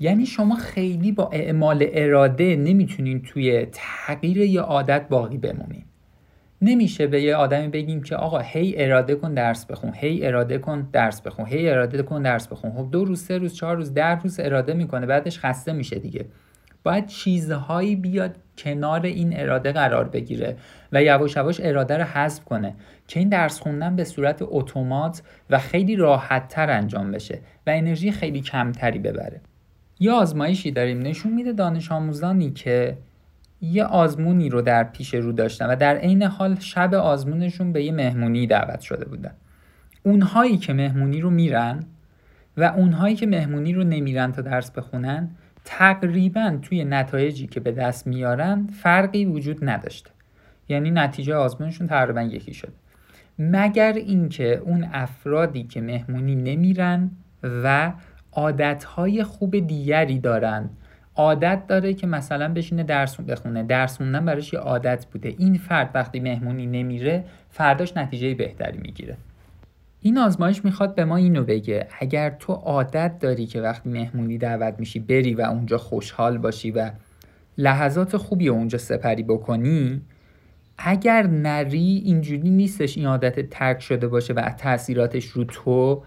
یعنی 0.00 0.26
شما 0.26 0.54
خیلی 0.54 1.12
با 1.12 1.30
اعمال 1.32 1.86
اراده 1.92 2.56
نمی‌تونین 2.56 3.22
توی 3.22 3.66
تغییر 3.72 4.36
یه 4.36 4.60
عادت 4.60 5.08
باقی 5.08 5.38
بمونین. 5.38 5.84
نمیشه 6.62 7.06
به 7.06 7.22
یه 7.22 7.36
آدمی 7.36 7.68
بگیم 7.68 8.02
که 8.02 8.16
آقا 8.16 8.38
هی 8.38 8.74
اراده 8.84 9.14
کن 9.14 9.34
درس 9.34 9.66
بخون 9.66 9.92
هی 9.94 10.26
اراده 10.26 10.58
کن 10.58 10.88
درس 10.92 11.20
بخون 11.20 11.46
هی 11.46 11.70
اراده 11.70 12.02
کن 12.02 12.22
درس 12.22 12.48
بخون. 12.48 12.72
خب 12.72 12.88
دو 12.90 13.04
روز 13.04 13.22
سه 13.22 13.38
روز 13.38 13.54
چهار 13.54 13.76
روز 13.76 13.94
ده 13.94 14.20
روز 14.20 14.40
اراده 14.40 14.74
می‌کنه 14.74 15.06
بعدش 15.06 15.38
خسته 15.38 15.72
میشه 15.72 15.98
دیگه. 15.98 16.24
باید 16.82 17.06
چیزهایی 17.06 17.96
بیاد 17.96 18.36
کنار 18.58 19.06
این 19.06 19.40
اراده 19.40 19.72
قرار 19.72 20.08
بگیره 20.08 20.56
و 20.92 21.02
یواش 21.02 21.36
یواش 21.36 21.60
اراده 21.62 21.96
رو 21.96 22.04
حذف 22.04 22.44
کنه 22.44 22.74
که 23.08 23.20
این 23.20 23.28
درس 23.28 23.60
خوندن 23.60 23.96
به 23.96 24.04
صورت 24.04 24.38
اتومات 24.42 25.22
و 25.50 25.58
خیلی 25.58 25.96
راحت 25.96 26.48
تر 26.48 26.70
انجام 26.70 27.12
بشه 27.12 27.38
و 27.66 27.70
انرژی 27.70 28.12
خیلی 28.12 28.40
کمتری 28.40 28.98
ببره. 28.98 29.40
یه 30.00 30.12
آزمایشی 30.12 30.70
داریم. 30.70 30.98
نشون 30.98 31.32
میده 31.32 31.52
دانش 31.52 31.92
آموزانی 31.92 32.50
که 32.50 32.96
یه 33.62 33.84
آزمونی 33.84 34.48
رو 34.48 34.62
در 34.62 34.84
پیش 34.84 35.14
رو 35.14 35.32
داشتن 35.32 35.66
و 35.66 35.76
در 35.76 35.96
عین 35.96 36.22
حال 36.22 36.58
شب 36.58 36.94
آزمونشون 36.94 37.72
به 37.72 37.84
یه 37.84 37.92
مهمونی 37.92 38.46
دعوت 38.46 38.80
شده 38.80 39.04
بودن. 39.04 39.32
اونهایی 40.02 40.56
که 40.56 40.72
مهمونی 40.72 41.20
رو 41.20 41.30
میرن 41.30 41.84
و 42.56 42.64
اونهایی 42.64 43.16
که 43.16 43.26
مهمونی 43.26 43.72
رو 43.72 43.84
نمیرن 43.84 44.32
تا 44.32 44.42
درس 44.42 44.70
بخونن 44.70 45.30
تقریبا 45.64 46.58
توی 46.62 46.84
نتایجی 46.84 47.46
که 47.46 47.60
به 47.60 47.72
دست 47.72 48.06
میارن 48.06 48.66
فرقی 48.66 49.24
وجود 49.24 49.68
نداشته. 49.68 50.10
یعنی 50.68 50.90
نتیجه 50.90 51.34
آزمونشون 51.34 51.86
تقریبا 51.86 52.22
یکی 52.22 52.54
شد 52.54 52.72
مگر 53.38 53.92
اینکه 53.92 54.56
اون 54.56 54.88
افرادی 54.92 55.64
که 55.64 55.80
مهمونی 55.80 56.34
نمیرن 56.34 57.10
و 57.42 57.92
عادتهای 58.32 59.24
خوب 59.24 59.58
دیگری 59.58 60.18
دارن. 60.18 60.70
عادت 61.16 61.66
داره 61.66 61.94
که 61.94 62.06
مثلا 62.06 62.52
بشینه 62.54 62.82
درس 62.82 63.20
بخونه. 63.20 63.62
درس 63.62 63.96
خوندن 63.96 64.24
براش 64.24 64.52
یه 64.52 64.58
عادت 64.58 65.06
بوده. 65.06 65.34
این 65.38 65.58
فرد 65.58 65.90
وقتی 65.94 66.20
مهمونی 66.20 66.66
نمیره 66.66 67.24
فرداش 67.50 67.96
نتیجه 67.96 68.34
بهتری 68.34 68.78
می‌گیره. 68.78 69.16
این 70.00 70.18
آزمایش 70.18 70.64
می‌خواد 70.64 70.94
به 70.94 71.04
ما 71.04 71.16
اینو 71.16 71.44
بگه. 71.44 71.86
اگر 72.00 72.30
تو 72.30 72.52
عادت 72.52 73.18
داری 73.18 73.46
که 73.46 73.60
وقتی 73.60 73.90
مهمونی 73.90 74.38
دعوت 74.38 74.74
میشی 74.78 74.98
بری 74.98 75.34
و 75.34 75.40
اونجا 75.40 75.78
خوشحال 75.78 76.38
باشی 76.38 76.70
و 76.70 76.90
لحظات 77.58 78.16
خوبی 78.16 78.48
اونجا 78.48 78.78
سپری 78.78 79.22
بکنی 79.22 80.00
اگر 80.78 81.26
نری 81.26 82.02
اینجوری 82.04 82.50
نیستش 82.50 82.96
این 82.96 83.06
عادت 83.06 83.50
ترک 83.50 83.80
شده 83.80 84.08
باشه 84.08 84.32
و 84.32 84.50
تاثیراتش 84.58 85.24
رو 85.24 85.44
تو 85.44 86.02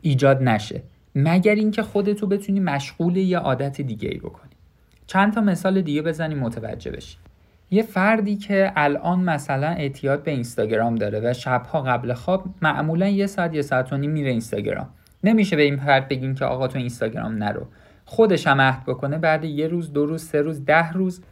ایجاد 0.00 0.42
نشه. 0.42 0.82
مگر 1.14 1.54
اینکه 1.54 1.82
خودتو 1.82 2.26
بتونی 2.26 2.60
مشغول 2.60 3.16
یه 3.16 3.38
عادت 3.38 3.80
دیگه 3.80 4.08
ای 4.08 4.18
بکنی. 4.18 4.50
چند 5.06 5.32
تا 5.32 5.40
مثال 5.40 5.82
دیگه 5.82 6.02
بزنیم 6.02 6.38
متوجه 6.38 6.90
بشی 6.90 7.16
یه 7.70 7.82
فردی 7.82 8.36
که 8.36 8.72
الان 8.76 9.20
مثلا 9.20 9.68
اعتیاد 9.68 10.22
به 10.22 10.30
اینستاگرام 10.30 10.94
داره 10.94 11.30
و 11.30 11.32
شبها 11.32 11.82
قبل 11.82 12.14
خواب 12.14 12.44
معمولا 12.62 13.08
یه 13.08 13.26
ساعت 13.26 13.54
یه 13.54 13.62
ساعت 13.62 13.92
و 13.92 13.96
نیم 13.96 14.10
میره 14.10 14.30
اینستاگرام. 14.30 14.88
نمیشه 15.24 15.56
به 15.56 15.62
این 15.62 15.76
فرد 15.76 16.08
بگیم 16.08 16.34
که 16.34 16.44
آقا 16.44 16.68
تو 16.68 16.78
اینستاگرام 16.78 17.34
نرو. 17.34 17.66
خودش 18.04 18.46
هم 18.46 18.60
عهد 18.60 18.84
بکنه 18.86 19.18
بعد 19.18 19.44
یه 19.44 19.66
روز 19.66 19.92
دو 19.92 20.06
روز 20.06 20.24
سه 20.24 20.42
روز 20.42 20.64
ده 20.64 20.92
روز 20.92 21.22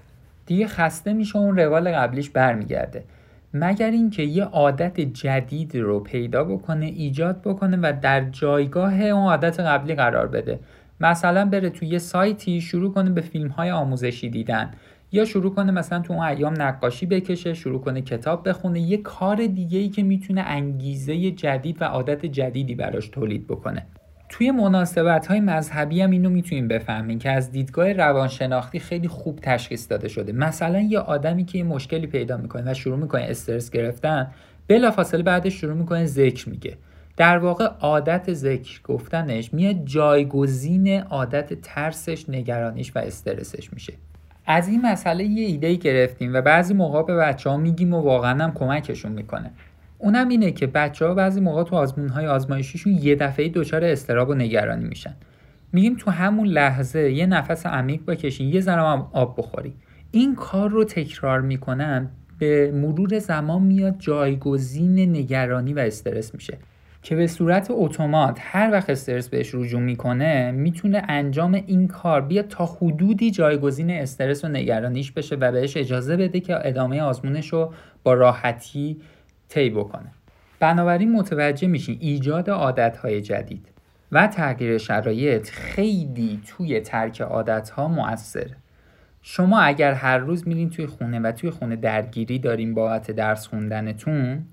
دیگه 0.47 0.67
خسته 0.67 1.13
میشه 1.13 1.37
اون 1.37 1.57
روال 1.57 1.93
قبلیش 1.93 2.31
برمیگرده. 2.31 3.05
مگر 3.55 3.91
اینکه 3.91 4.23
یه 4.23 4.45
عادت 4.45 5.01
جدید 5.01 5.77
رو 5.77 6.01
پیدا 6.01 6.45
بکنه 6.45 6.87
ایجاد 6.87 7.43
بکنه 7.43 7.77
و 7.77 7.93
در 8.03 8.31
جایگاه 8.31 9.03
اون 9.03 9.23
عادت 9.23 9.61
قبلی 9.61 9.95
قرار 9.95 10.27
بده. 10.27 10.61
مثلا 11.01 11.45
بره 11.45 11.71
توی 11.71 11.89
یه 11.89 11.99
سایتی 11.99 12.61
شروع 12.61 12.93
کنه 12.93 13.11
به 13.11 13.21
فیلم 13.21 13.49
های 13.49 13.71
آموزشی 13.71 14.31
دیدن. 14.31 14.71
یا 15.13 15.25
شروع 15.25 15.55
کنه 15.55 15.73
مثلا 15.73 15.99
تو 15.99 16.13
اون 16.13 16.23
ایام 16.23 16.63
نقاشی 16.63 17.07
بکشه 17.07 17.55
شروع 17.55 17.81
کنه 17.81 18.03
کتاب 18.03 18.49
بخونه. 18.49 18.81
یه 18.81 18.97
کار 18.97 19.47
دیگه 19.47 19.79
ای 19.79 19.89
که 19.89 20.03
می‌تونه 20.03 20.41
انگیزه 20.41 21.31
جدید 21.31 21.83
و 21.83 21.85
عادت 21.85 22.27
جدیدی 22.27 22.75
براش 22.75 23.09
تولید 23.09 23.47
بکنه. 23.47 23.87
توی 24.33 24.51
مناسبت 24.51 25.27
های 25.27 25.41
مذهبی 25.41 26.03
هم 26.03 26.11
اینو 26.11 26.31
می‌تونیم 26.31 26.69
بفهمیم 26.69 27.19
که 27.19 27.31
از 27.31 27.51
دیدگاه 27.51 27.93
روانشناختی 27.93 28.79
خیلی 28.79 29.09
خوب 29.09 29.39
تشخیص 29.43 29.91
داده 29.91 30.09
شده. 30.09 30.33
مثلا 30.33 30.81
یه 30.81 30.99
آدمی 30.99 31.45
که 31.45 31.59
یه 31.59 31.65
مشکلی 31.65 32.07
پیدا 32.07 32.37
می‌کنه 32.37 32.71
و 32.71 32.75
شروع 32.75 32.99
می‌کنه 32.99 33.23
استرس 33.23 33.71
گرفتن 33.71 34.31
بلافاصله 34.69 35.23
بعدش 35.23 35.61
شروع 35.61 35.75
می‌کنه 35.75 36.07
ذکر 36.07 36.49
میگه. 36.49 36.77
در 37.17 37.39
واقع 37.39 37.65
عادت 37.81 38.33
ذکر 38.33 38.81
گفتنش 38.83 39.55
میاد 39.55 39.85
جایگزین 39.85 41.01
عادت 41.01 41.55
ترسش 41.55 42.29
نگرانیش 42.29 42.97
و 42.97 42.99
استرسش 42.99 43.73
میشه. 43.73 43.93
از 44.47 44.69
این 44.69 44.83
مسئله 44.83 45.25
یه 45.25 45.47
ایده 45.47 45.75
گرفتیم 45.75 46.35
و 46.35 46.41
بعضی 46.41 46.75
موقع 46.75 47.03
به 47.03 47.17
بچه 47.17 47.51
ها 47.51 47.57
میگیم 47.57 47.95
و 47.95 48.01
واقعا 48.01 48.45
هم 48.45 48.53
کمکشون 48.55 49.13
می‌کنه. 49.13 49.51
اونم 50.03 50.29
اینه 50.29 50.51
که 50.51 50.67
بچه 50.67 51.07
ها 51.07 51.15
بعضی 51.15 51.41
موقع 51.41 51.65
تو 51.65 51.77
آزمون 51.77 52.09
های 52.09 52.27
آزمایشیشون 52.27 52.93
یه 52.93 53.15
دفعه 53.15 53.49
دچار 53.49 53.85
استراب 53.85 54.29
و 54.29 54.35
نگرانی 54.35 54.85
میشن. 54.85 55.15
میگیم 55.73 55.97
تو 55.97 56.11
همون 56.11 56.47
لحظه 56.47 57.13
یه 57.13 57.27
نفس 57.27 57.67
عمیق 57.67 58.05
بکشین 58.05 58.49
یه 58.49 58.61
ذره 58.61 58.83
هم 58.83 59.09
آب 59.13 59.35
بخوری. 59.39 59.75
این 60.11 60.35
کار 60.35 60.71
رو 60.71 60.85
تکرار 60.85 61.41
می‌کنن 61.41 62.09
به 62.39 62.73
مرور 62.73 63.19
زمان 63.19 63.63
میاد 63.63 63.95
جایگزین 63.99 64.99
نگرانی 64.99 65.73
و 65.73 65.79
استرس 65.79 66.35
میشه. 66.35 66.59
که 67.03 67.17
به 67.17 67.27
صورت 67.27 67.67
اتومات 67.71 68.39
هر 68.41 68.71
وقت 68.73 68.91
استرس 68.91 69.29
بهش 69.29 69.55
رجوع 69.55 69.81
می‌کنه 69.81 70.51
می‌تونه 70.51 71.03
انجام 71.09 71.55
این 71.55 71.89
کار 71.89 72.21
بیا 72.21 72.43
تا 72.43 72.67
حدودی 72.67 73.31
جایگزین 73.31 73.91
استرس 73.91 74.45
و 74.45 74.49
نگرانیش 74.49 75.13
بشه 75.13 75.37
و 75.37 75.53
بهش 75.53 75.77
اجازه 75.77 76.17
بده 76.17 76.41
که 76.41 76.69
ادامه 76.69 77.03
آزمونش 77.03 77.53
رو 77.53 77.73
با 78.03 78.15
راحتی 78.15 78.97
طی 79.53 79.71
بکنه. 79.71 80.13
بنابراین 80.61 81.13
متوجه 81.13 81.69
میشین 81.69 81.97
ایجاد 82.01 82.51
عادتهای 82.51 83.21
جدید 83.21 83.69
و 84.13 84.27
تغییر 84.27 84.79
شرایط 84.79 85.51
خیلی 85.51 86.41
توی 86.47 86.81
ترک 86.81 87.21
عادتها 87.21 87.89
مؤثره 87.89 88.57
شما 89.23 89.61
اگر 89.61 89.93
هر 89.93 90.19
روز 90.19 90.49
میرین 90.49 90.71
توی 90.71 90.87
خونه 90.87 91.21
و 91.21 91.33
توی 91.33 91.51
خونه 91.51 91.77
درگیری 91.77 92.39
دارین 92.39 92.75
بابت 92.75 93.11
درس 93.11 93.47
خوندنتون 93.47 94.45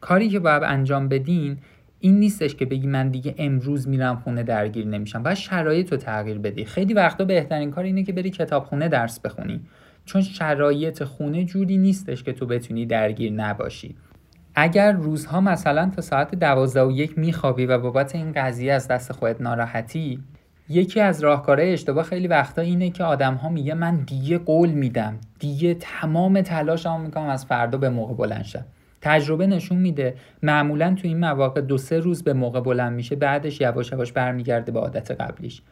کاری 0.00 0.28
که 0.28 0.38
باید 0.38 0.62
انجام 0.62 1.08
بدین 1.08 1.58
این 2.00 2.18
نیستش 2.20 2.54
که 2.54 2.66
بگی 2.66 2.86
من 2.86 3.08
دیگه 3.08 3.34
امروز 3.38 3.88
میرم 3.88 4.16
خونه 4.16 4.42
درگیر 4.42 4.86
نمیشم. 4.86 5.22
باید 5.22 5.36
شرایط 5.36 5.92
رو 5.92 5.98
تغییر 5.98 6.38
بدی. 6.38 6.64
خیلی 6.64 6.94
وقتا 6.94 7.24
بهترین 7.24 7.70
کار 7.70 7.84
اینه 7.84 8.02
که 8.02 8.12
بری 8.12 8.30
کتاب 8.30 8.64
خونه 8.64 8.88
درس 8.88 9.20
بخونی. 9.20 9.60
چون 10.04 10.22
شرایط 10.22 11.04
خونه 11.04 11.44
جوری 11.44 11.76
نیستش 11.76 12.22
که 12.22 12.32
تو 12.32 12.46
بتونی 12.46 12.86
درگیر 12.86 13.32
نباشی. 13.32 13.96
اگر 14.54 14.92
روزها 14.92 15.40
مثلا 15.40 15.90
تا 15.96 16.02
ساعت 16.02 16.34
دوازده 16.34 16.84
و 16.84 16.90
یک 16.90 17.18
میخوابی 17.18 17.66
و 17.66 17.78
بابت 17.78 18.14
این 18.14 18.32
قضیه 18.32 18.72
از 18.72 18.88
دست 18.88 19.12
خودت 19.12 19.40
ناراحتی 19.40 20.22
یکی 20.68 21.00
از 21.00 21.22
راهکارهای 21.24 21.72
اشتباه 21.72 22.04
خیلی 22.04 22.28
وقتا 22.28 22.62
اینه 22.62 22.90
که 22.90 23.04
آدم 23.04 23.34
ها 23.34 23.48
میگه 23.48 23.74
من 23.74 23.96
دیگه 23.96 24.38
قول 24.38 24.70
میدم 24.70 25.18
دیگه 25.38 25.74
تمام 25.74 26.40
تلاشمو 26.40 26.98
می‌کنم 26.98 27.28
از 27.28 27.46
فردا 27.46 27.78
به 27.78 27.88
موقع 27.88 28.14
بلند 28.14 28.44
شم. 28.44 28.64
تجربه 29.00 29.46
نشون 29.46 29.78
میده 29.78 30.14
معمولا 30.42 30.94
تو 30.94 31.08
این 31.08 31.18
مواقع 31.18 31.60
دو 31.60 31.78
سه 31.78 31.98
روز 31.98 32.22
به 32.24 32.32
موقع 32.32 32.60
بلند 32.60 32.92
میشه 32.92 33.16
بعدش 33.16 33.60
یواش 33.60 33.92
یواش 33.92 34.12
برمیگرده 34.12 34.72
به 34.72 34.80
عادت 34.80 35.10
قبلیش. 35.10 35.62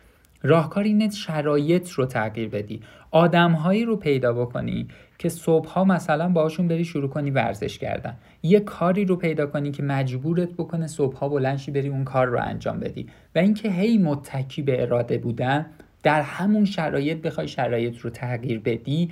راهکار 0.42 0.85
اینه 0.85 1.11
شرایط 1.11 1.90
رو 1.90 2.06
تغییر 2.06 2.49
بدی. 2.49 2.80
آدمهایی 3.11 3.85
رو 3.85 3.97
پیدا 3.97 4.32
بکنی 4.32 4.88
که 5.18 5.28
صبحها 5.28 5.85
مثلا 5.85 6.28
باشون 6.28 6.68
بری 6.68 6.85
شروع 6.85 7.09
کنی 7.09 7.30
ورزش 7.30 7.78
کردن. 7.78 8.16
یه 8.42 8.61
کاری 8.61 9.04
رو 9.04 9.16
پیدا 9.16 9.47
کنی 9.47 9.70
که 9.70 9.82
مجبورت 9.82 10.52
بکنه 10.52 10.87
صبحها 10.87 11.28
بلنشی 11.28 11.70
بری 11.70 11.88
اون 11.88 12.04
کار 12.04 12.26
رو 12.26 12.40
انجام 12.42 12.80
بدی. 12.80 13.06
و 13.35 13.38
اینکه 13.38 13.70
هی 13.70 13.99
متکی 13.99 14.62
به 14.62 14.82
اراده 14.82 15.18
بودن 15.18 15.66
در 16.02 16.23
همون 16.23 16.64
شرایط 16.64 17.23
بخوای 17.23 17.49
شرایط 17.49 17.99
رو 17.99 18.11
تغییر 18.11 18.61
بدی 18.61 19.11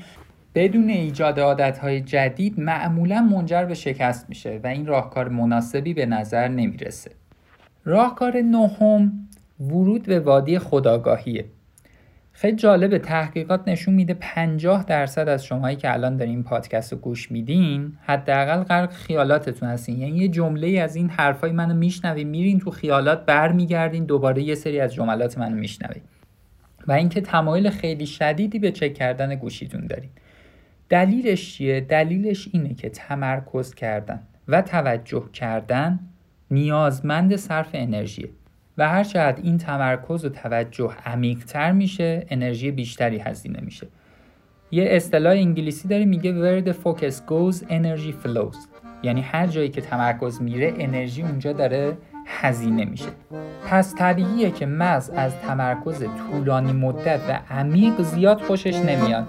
بدون 0.55 0.89
ایجاد 0.89 1.41
عادتهای 1.41 2.01
جدید 2.01 2.61
معمولا 2.61 3.21
منجر 3.21 3.65
به 3.65 3.75
شکست 3.75 4.29
میشه 4.29 4.61
و 4.65 4.67
این 4.67 4.87
راهکار 4.87 5.29
مناسبی 5.29 5.95
به 5.95 6.07
نظر 6.07 6.49
نمی‌رسه. 6.49 7.11
راهکار 7.85 8.37
نهم 8.37 9.28
ورود 9.61 10.03
به 10.03 10.21
وادی 10.21 10.59
خداگاهیه. 10.59 11.45
خیلی 12.33 12.57
جالب 12.57 12.99
تحقیقات 12.99 13.69
نشون 13.69 13.95
میده 13.95 14.15
50 14.15 14.85
درصد 14.85 15.29
از 15.29 15.45
شماهایی 15.45 15.77
که 15.77 15.93
الان 15.93 16.17
دارین 16.17 16.35
این 16.35 16.43
پادکست 16.43 16.93
رو 16.93 16.99
گوش 16.99 17.31
میدین 17.31 17.93
حداقل 18.03 18.63
غرق 18.63 18.93
خیالاتتون 18.93 19.69
هستین. 19.69 19.99
یعنی 19.99 20.19
یه 20.19 20.29
جمله 20.29 20.81
از 20.81 20.97
این 20.97 21.11
حرفای 21.11 21.53
منو 21.53 21.75
میشنوین 21.75 22.29
میرین 22.29 22.59
تو 22.59 22.71
خیالات 22.71 23.27
برمیگردین 23.27 24.05
دوباره 24.05 24.43
یه 24.43 24.55
سری 24.55 24.81
از 24.81 24.95
جملات 24.95 25.39
منو 25.39 25.57
میشنوین. 25.57 26.03
و 26.87 26.93
اینکه 26.93 27.21
تمایل 27.21 27.71
خیلی 27.71 28.07
شدیدی 28.07 28.59
به 28.59 28.73
چک 28.73 28.95
کردن 28.95 29.35
گوشیتون 29.35 29.87
دارین. 29.87 30.11
دلیلش 30.89 31.55
چیه؟ 31.55 31.81
دلیلش 31.81 32.49
اینه 32.53 32.75
که 32.75 32.89
تمرکز 32.89 33.75
کردن 33.75 34.23
و 34.49 34.63
توجه 34.63 35.25
کردن 35.33 36.01
نیازمند 36.51 37.37
صرف 37.37 37.69
انرژیه. 37.73 38.29
و 38.79 38.89
هر 38.89 39.05
چقدر 39.05 39.43
این 39.43 39.59
تمرکز 39.59 40.25
و 40.25 40.29
توجه 40.29 40.91
عمیقتر 41.07 41.73
میشه 41.73 42.27
انرژی 42.31 42.71
بیشتری 42.71 43.19
هزینه 43.19 43.61
میشه. 43.61 43.87
یه 44.71 44.89
اصطلاح 44.91 45.33
انگلیسی 45.33 45.89
داره 45.89 46.05
میگه 46.05 46.33
where 46.33 46.65
the 46.67 46.73
focus 46.73 47.15
goes 47.15 47.57
energy 47.57 48.27
flows. 48.27 48.57
یعنی 49.03 49.21
هر 49.21 49.47
جایی 49.47 49.69
که 49.69 49.81
تمرکز 49.81 50.43
میره 50.43 50.75
انرژی 50.79 51.23
اونجا 51.23 51.53
داره 51.53 51.97
هزینه 52.27 52.85
میشه. 52.85 53.11
پس 53.71 53.95
طبیعیه 53.95 54.51
که 54.51 54.67
مغز 54.67 55.11
از 55.11 55.37
تمرکز 55.37 56.05
طولانی 56.31 56.73
مدت 56.73 57.21
و 57.29 57.55
عمیق 57.55 58.03
زیاد 58.03 58.41
خوشش 58.41 58.77
نمیاد. 58.77 59.27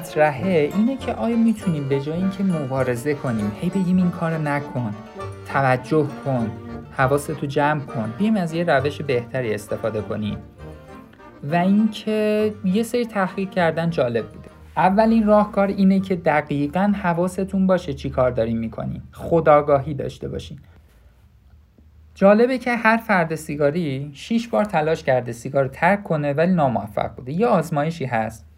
مطرحه 0.00 0.70
اینه 0.76 0.96
که 0.96 1.14
آیا 1.14 1.36
می‌تونیم 1.36 1.88
به 1.88 2.00
جای 2.00 2.16
اینکه 2.16 2.44
مبارزه 2.44 3.14
کنیم 3.14 3.52
هی 3.60 3.70
بگیم 3.70 3.96
این 3.96 4.10
کار 4.10 4.38
نکن 4.38 4.94
توجه 5.46 6.06
کن 6.24 6.50
حواستو 6.96 7.46
جمع 7.46 7.80
کن 7.80 8.14
بیم 8.18 8.36
از 8.36 8.52
یه 8.52 8.64
روش 8.64 9.02
بهتری 9.02 9.54
استفاده 9.54 10.00
کنیم. 10.00 10.38
و 11.42 11.54
اینکه 11.54 12.52
یه 12.64 12.82
سری 12.82 13.06
تحقیق 13.06 13.50
کردن 13.50 13.90
جالب 13.90 14.28
بوده. 14.28 14.48
اولین 14.76 15.26
راهکار 15.26 15.68
اینه 15.68 16.00
که 16.00 16.16
دقیقا 16.16 16.92
حواستون 17.02 17.66
باشه 17.66 17.92
چی 17.92 18.10
کار 18.10 18.30
داریم 18.30 18.58
می‌کنیم. 18.58 19.02
خداگاهی 19.12 19.94
داشته 19.94 20.28
باشین. 20.28 20.58
جالبه 22.14 22.58
که 22.58 22.76
هر 22.76 22.96
فرد 22.96 23.34
سیگاری 23.34 24.10
6 24.14 24.48
بار 24.48 24.64
تلاش 24.64 25.02
کرده 25.02 25.32
سیگار 25.32 25.68
ترک 25.68 26.02
کنه 26.02 26.32
ولی 26.32 26.52
ناموفق 26.52 27.14
بوده. 27.14 27.32
یه 27.32 27.46
آزمایشی 27.46 28.04
هست. 28.04 28.49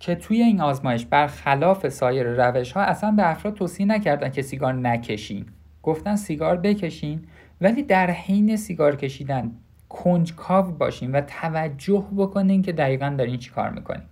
که 0.00 0.14
توی 0.14 0.42
این 0.42 0.60
آزمایش 0.60 1.06
برخلاف 1.06 1.88
سایر 1.88 2.26
روش 2.26 2.72
ها 2.72 2.80
اصلا 2.80 3.10
به 3.10 3.30
افراد 3.30 3.54
توصیه 3.54 3.86
نکردن 3.86 4.30
که 4.30 4.42
سیگار 4.42 4.74
نکشین. 4.74 5.46
گفتن 5.82 6.16
سیگار 6.16 6.56
بکشین 6.56 7.24
ولی 7.60 7.82
در 7.82 8.10
حین 8.10 8.56
سیگار 8.56 8.96
کشیدن 8.96 9.52
کنجکاو 9.88 10.72
باشین 10.72 11.12
و 11.12 11.20
توجه 11.20 12.06
بکنین 12.16 12.62
که 12.62 12.72
دقیقا 12.72 13.14
دارین 13.18 13.36
چی 13.36 13.50
کار 13.50 13.70
می‌کنین. 13.70 14.02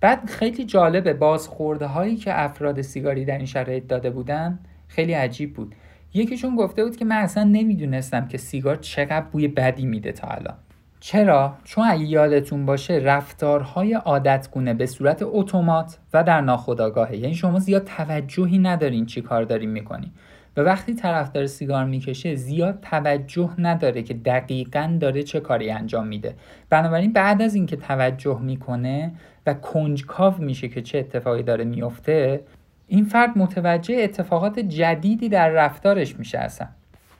بعد 0.00 0.30
خیلی 0.30 0.64
جالبه 0.64 1.12
بازخورده 1.12 1.86
هایی 1.86 2.16
که 2.16 2.40
افراد 2.40 2.82
سیگاری 2.82 3.24
در 3.24 3.36
این 3.36 3.46
شرایط 3.46 3.86
داده 3.86 4.10
بودن 4.10 4.58
خیلی 4.88 5.12
عجیب 5.12 5.54
بود. 5.54 5.74
یکیشون 6.14 6.56
گفته 6.56 6.84
بود 6.84 6.96
که 6.96 7.04
من 7.04 7.16
اصلا 7.16 7.44
نمی‌دونستم 7.44 8.28
که 8.28 8.38
سیگار 8.38 8.76
چقدر 8.76 9.20
بوی 9.20 9.48
بدی 9.48 9.86
میده 9.86 10.12
تا 10.12 10.28
الان. 10.28 10.56
چرا؟ 11.00 11.54
چون 11.64 11.84
اگه 11.88 12.04
یادتون 12.04 12.66
باشه 12.66 12.94
رفتارهای 12.94 13.94
عادتگونه 13.94 14.74
به 14.74 14.86
صورت 14.86 15.22
اتومات 15.22 15.98
و 16.12 16.24
در 16.24 16.40
ناخودآگاهه. 16.40 17.16
یعنی 17.16 17.34
شما 17.34 17.58
زیاد 17.58 17.84
توجهی 17.84 18.58
ندارین 18.58 19.06
چی 19.06 19.20
کار 19.22 19.44
دارین 19.44 19.70
می‌کنین 19.70 20.10
و 20.56 20.60
وقتی 20.60 20.94
طرفدار 20.94 21.46
سیگار 21.46 21.84
می‌کشه 21.84 22.34
زیاد 22.34 22.80
توجه 22.80 23.50
نداره 23.58 24.02
که 24.02 24.14
دقیقا 24.14 24.96
داره 25.00 25.22
چه 25.22 25.40
کاری 25.40 25.70
انجام 25.70 26.06
میده. 26.06 26.34
بنابراین 26.70 27.12
بعد 27.12 27.42
از 27.42 27.54
اینکه 27.54 27.76
توجه 27.76 28.38
می‌کنه 28.40 29.12
و 29.46 29.54
کنجکاو 29.54 30.34
میشه 30.38 30.68
که 30.68 30.82
چه 30.82 30.98
اتفاقی 30.98 31.42
داره 31.42 31.64
میفته 31.64 32.40
این 32.86 33.04
فرد 33.04 33.38
متوجه 33.38 33.96
اتفاقات 34.00 34.58
جدیدی 34.58 35.28
در 35.28 35.48
رفتارش 35.48 36.18
میشه 36.18 36.38
اصلا. 36.38 36.68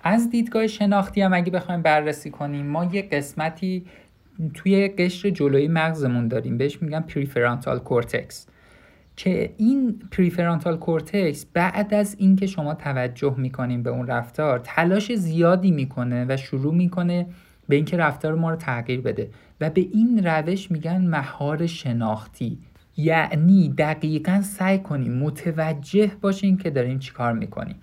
از 0.03 0.31
دیدگاه 0.31 0.67
شناختی 0.67 1.21
هم 1.21 1.35
اگه 1.35 1.51
بخوایم 1.51 1.83
بررسی 1.83 2.31
کنیم 2.31 2.67
ما 2.67 2.85
یه 2.85 3.03
قسمتی 3.03 3.85
توی 4.55 4.89
قشر 4.89 5.31
جلوی 5.31 5.69
مغزمون 5.69 6.29
داریم. 6.29 6.59
بهش 6.59 6.83
میگن 6.83 7.01
prefrontal 7.01 7.79
cortex 7.79 8.47
که 9.17 9.55
این 9.57 9.99
prefrontal 10.11 10.77
cortex 10.77 11.47
بعد 11.53 11.95
از 11.95 12.17
اینکه 12.19 12.47
شما 12.47 12.75
توجه 12.75 13.35
می‌کنیم 13.39 13.83
به 13.83 13.91
اون 13.91 14.07
رفتار 14.07 14.59
تلاش 14.59 15.13
زیادی 15.13 15.71
می‌کنه 15.71 16.27
و 16.29 16.37
شروع 16.37 16.75
می‌کنه 16.75 17.27
به 17.69 17.77
اینکه 17.77 17.97
رفتار 17.97 18.35
ما 18.35 18.51
رو 18.51 18.57
تغییر 18.57 19.01
بده. 19.01 19.31
و 19.61 19.71
به 19.71 19.81
این 19.81 20.25
روش 20.25 20.71
میگن 20.71 21.07
مهار 21.07 21.67
شناختی. 21.67 22.59
یعنی 22.97 23.75
دقیقا 23.79 24.41
سعی 24.43 24.79
کنیم 24.79 25.13
متوجه 25.13 26.13
باشیم 26.21 26.57
که 26.57 26.71
داریم 26.71 26.99
چیکار 26.99 27.33
می‌کنیم. 27.33 27.77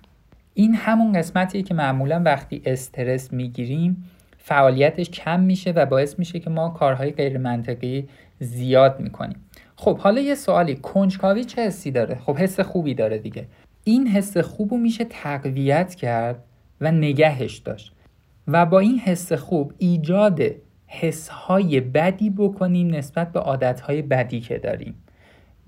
این 0.58 0.74
همون 0.74 1.12
قسمتیه 1.12 1.62
که 1.62 1.74
معمولا 1.74 2.22
وقتی 2.24 2.62
استرس 2.64 3.32
می‌گیریم 3.32 4.04
فعالیتش 4.38 5.10
کم 5.10 5.40
میشه 5.40 5.70
و 5.70 5.86
باعث 5.86 6.18
میشه 6.18 6.40
که 6.40 6.50
ما 6.50 6.68
کارهای 6.68 7.10
غیر 7.10 7.38
منطقی 7.38 8.08
زیاد 8.40 9.00
می‌کنیم. 9.00 9.36
خب 9.76 9.98
حالا 9.98 10.20
یه 10.20 10.34
سوالی. 10.34 10.76
کنجکاوی 10.76 11.44
چه 11.44 11.66
حسی 11.66 11.90
داره؟ 11.90 12.14
خب 12.14 12.36
حس 12.36 12.60
خوبی 12.60 12.94
داره 12.94 13.18
دیگه. 13.18 13.46
این 13.84 14.08
حس 14.08 14.36
خوب 14.36 14.70
رو 14.70 14.78
میشه 14.78 15.04
تقویت 15.04 15.94
کرد 15.94 16.44
و 16.80 16.92
نگهش 16.92 17.56
داشت. 17.56 17.92
و 18.48 18.66
با 18.66 18.78
این 18.78 18.98
حس 18.98 19.32
خوب 19.32 19.72
ایجاد 19.78 20.40
حسهای 20.86 21.80
بدی 21.80 22.30
بکنیم 22.30 22.94
نسبت 22.94 23.32
به 23.32 23.40
عادتهای 23.40 24.02
بدی 24.02 24.40
که 24.40 24.58
داریم. 24.58 24.94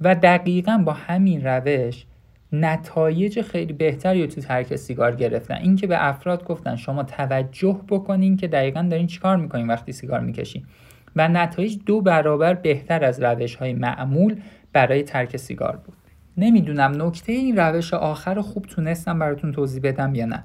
و 0.00 0.14
دقیقا 0.14 0.82
با 0.84 0.92
همین 0.92 1.46
روش 1.46 2.06
نتایج 2.52 3.40
خیلی 3.40 3.72
بهتری 3.72 4.20
رو 4.20 4.26
تو 4.26 4.40
ترک 4.40 4.76
سیگار 4.76 5.16
گرفتن. 5.16 5.54
این 5.54 5.76
که 5.76 5.86
به 5.86 6.08
افراد 6.08 6.44
گفتن 6.44 6.76
شما 6.76 7.02
توجه 7.02 7.80
بکنین 7.88 8.36
که 8.36 8.48
دقیقا 8.48 8.86
دارین 8.90 9.06
چیکار 9.06 9.36
می‌کنین 9.36 9.66
وقتی 9.66 9.92
سیگار 9.92 10.20
می‌کشین. 10.20 10.64
و 11.16 11.28
نتایج 11.28 11.78
دو 11.86 12.00
برابر 12.00 12.54
بهتر 12.54 13.04
از 13.04 13.22
روش 13.22 13.54
های 13.54 13.72
معمول 13.72 14.36
برای 14.72 15.02
ترک 15.02 15.36
سیگار 15.36 15.76
بود. 15.76 15.96
نمی‌دونم 16.36 17.02
نکته 17.02 17.32
این 17.32 17.56
روش 17.56 17.94
آخر 17.94 18.40
خوب 18.40 18.64
تونستم 18.66 19.18
براتون 19.18 19.52
توضیح 19.52 19.82
بدم 19.84 20.14
یا 20.14 20.26
نه. 20.26 20.44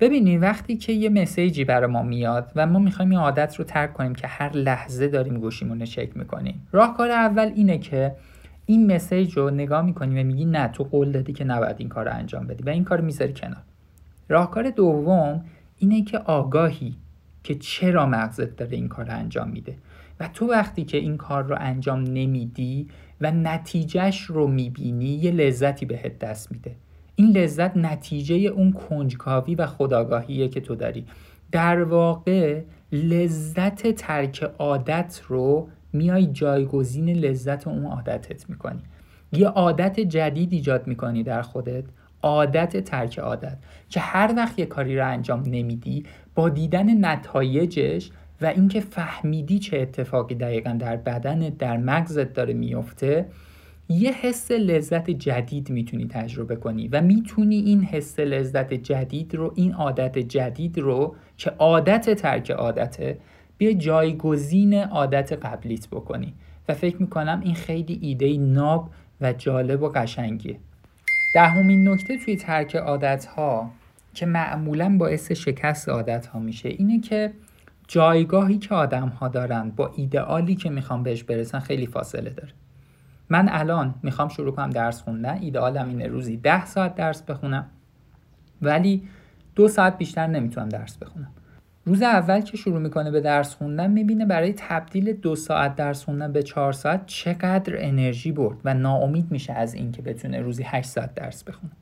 ببینید 0.00 0.42
وقتی 0.42 0.76
که 0.76 0.92
یه 0.92 1.08
مسیجی 1.08 1.64
برای 1.64 1.90
ما 1.90 2.02
میاد 2.02 2.52
و 2.56 2.66
ما 2.66 2.78
می‌خوایم 2.78 3.10
این 3.10 3.20
عادت 3.20 3.56
رو 3.56 3.64
ترک 3.64 3.92
کنیم 3.92 4.14
که 4.14 4.26
هر 4.26 4.52
لحظه 4.52 5.08
داریم 5.08 5.38
گوشیمون 5.38 5.80
رو 5.80 5.86
چک 5.86 6.16
می‌کنیم 6.16 6.68
راهکار 6.72 7.10
اول 7.10 7.52
اینه 7.54 7.78
که 7.78 8.14
این 8.66 8.94
مسیج 8.94 9.32
رو 9.32 9.50
نگاه 9.50 9.82
می‌کنی 9.82 10.20
و 10.20 10.24
میگی 10.24 10.44
نه 10.44 10.68
تو 10.68 10.84
قول 10.84 11.12
دادی 11.12 11.32
که 11.32 11.44
نباید 11.44 11.76
این 11.78 11.88
کار 11.88 12.04
رو 12.04 12.14
انجام 12.14 12.46
بدی 12.46 12.62
و 12.62 12.68
این 12.68 12.84
کار 12.84 13.00
می‌ذاری 13.00 13.32
کنار. 13.32 13.62
راهکار 14.28 14.70
دوم 14.70 15.44
اینه 15.78 16.04
که 16.04 16.18
آگاهی 16.18 16.96
که 17.42 17.54
چرا 17.54 18.06
مغزت 18.06 18.56
داره 18.56 18.76
این 18.76 18.88
کار 18.88 19.06
رو 19.06 19.12
انجام 19.12 19.50
میده 19.50 19.76
و 20.20 20.28
تو 20.28 20.46
وقتی 20.46 20.84
که 20.84 20.96
این 20.96 21.16
کار 21.16 21.44
رو 21.44 21.56
انجام 21.60 22.00
نمیدی 22.00 22.88
و 23.20 23.30
نتیجهش 23.30 24.22
رو 24.22 24.46
می‌بینی 24.46 25.04
یه 25.04 25.30
لذتی 25.30 25.86
بهت 25.86 26.18
دست 26.18 26.52
میده. 26.52 26.76
این 27.16 27.30
لذت 27.30 27.76
نتیجه 27.76 28.34
اون 28.34 28.72
کنجکاوی 28.72 29.54
و 29.54 29.66
خداگاهیه 29.66 30.48
که 30.48 30.60
تو 30.60 30.74
داری. 30.74 31.06
در 31.52 31.82
واقع 31.82 32.62
لذت 32.92 33.90
ترک 33.90 34.42
عادت 34.58 35.20
رو 35.28 35.68
میای 35.94 36.26
جایگزین 36.26 37.08
لذت 37.08 37.66
اون 37.66 37.84
عادتت 37.84 38.50
می‌کنی. 38.50 38.82
یه 39.32 39.48
عادت 39.48 40.00
جدید 40.00 40.52
ایجاد 40.52 40.86
می‌کنی 40.86 41.22
در 41.22 41.42
خودت 41.42 41.84
عادت 42.22 42.84
ترک 42.84 43.18
عادت 43.18 43.56
که 43.88 44.00
هر 44.00 44.34
وقت 44.36 44.58
یه 44.58 44.66
کاری 44.66 44.96
رو 44.96 45.08
انجام 45.08 45.42
نمیدی 45.46 46.04
با 46.34 46.48
دیدن 46.48 47.04
نتایجش 47.04 48.10
و 48.40 48.46
اینکه 48.46 48.80
فهمیدی 48.80 49.58
چه 49.58 49.78
اتفاقی 49.78 50.34
دقیقا 50.34 50.76
در 50.78 50.96
بدن 50.96 51.38
در 51.38 51.76
مغزت 51.76 52.32
داره 52.32 52.54
میفته 52.54 53.26
یه 53.88 54.12
حس 54.12 54.50
لذت 54.50 55.10
جدید 55.10 55.70
می‌تونی 55.70 56.06
تجربه 56.06 56.56
کنی 56.56 56.88
و 56.88 57.00
می‌تونی 57.00 57.56
این 57.56 57.82
حس 57.82 58.18
لذت 58.20 58.74
جدید 58.74 59.34
رو 59.34 59.52
این 59.54 59.72
عادت 59.72 60.18
جدید 60.18 60.78
رو 60.78 61.16
که 61.36 61.50
عادت 61.50 62.14
ترک 62.14 62.50
عادته 62.50 63.18
به 63.58 63.74
جایگزین 63.74 64.74
عادت 64.74 65.32
قبلیت 65.32 65.88
بکنی. 65.88 66.34
و 66.68 66.74
فکر 66.74 66.96
می‌کنم 66.96 67.40
این 67.44 67.54
خیلی 67.54 67.98
ایده 68.02 68.36
ناب 68.36 68.90
و 69.20 69.32
جالب 69.32 69.82
و 69.82 69.88
قشنگیه. 69.88 70.58
دهمین 71.34 71.88
نکته 71.88 72.18
توی 72.24 72.36
ترک 72.36 72.76
عادت 72.76 73.24
ها 73.24 73.70
که 74.14 74.26
معمولا 74.26 74.96
باعث 74.98 75.32
شکست 75.32 75.88
عادت 75.88 76.26
ها 76.26 76.38
میشه 76.38 76.68
اینه 76.68 77.00
که 77.00 77.32
جایگاهی 77.88 78.58
که 78.58 78.74
آدم 78.74 79.08
ها 79.08 79.28
دارن 79.28 79.70
با 79.70 79.92
ایدئالی 79.96 80.54
که 80.54 80.70
می‌خوام 80.70 81.02
بهش 81.02 81.22
برسن 81.22 81.58
خیلی 81.58 81.86
فاصله 81.86 82.30
داره. 82.30 82.52
من 83.28 83.48
الان 83.50 83.94
می‌خوام 84.02 84.28
شروع 84.28 84.52
کنم 84.52 84.70
درس 84.70 85.02
خوندن. 85.02 85.38
ایدئالم 85.38 85.88
اینه 85.88 86.06
روزی 86.06 86.36
ده 86.36 86.66
ساعت 86.66 86.94
درس 86.94 87.22
بخونم. 87.22 87.66
ولی 88.62 89.02
دو 89.54 89.68
ساعت 89.68 89.98
بیشتر 89.98 90.26
نمی‌تونم 90.26 90.68
درس 90.68 90.98
بخونم. 90.98 91.30
روز 91.86 92.02
اول 92.02 92.40
که 92.40 92.56
شروع 92.56 92.78
می‌کنه 92.78 93.10
به 93.10 93.20
درس 93.20 93.54
خوندن 93.54 93.90
می‌بینه 93.90 94.26
برای 94.26 94.52
تبدیل 94.52 95.12
دو 95.12 95.36
ساعت 95.36 95.76
درس 95.76 96.04
خوندن 96.04 96.32
به 96.32 96.42
چهار 96.42 96.72
ساعت 96.72 97.06
چقدر 97.06 97.74
انرژی 97.78 98.32
برد 98.32 98.56
و 98.64 98.74
ناامید 98.74 99.30
میشه 99.30 99.52
از 99.52 99.74
اینکه 99.74 100.02
بتونه 100.02 100.40
روزی 100.40 100.62
8 100.66 100.88
ساعت 100.88 101.14
درس 101.14 101.44
بخونه. 101.44 101.72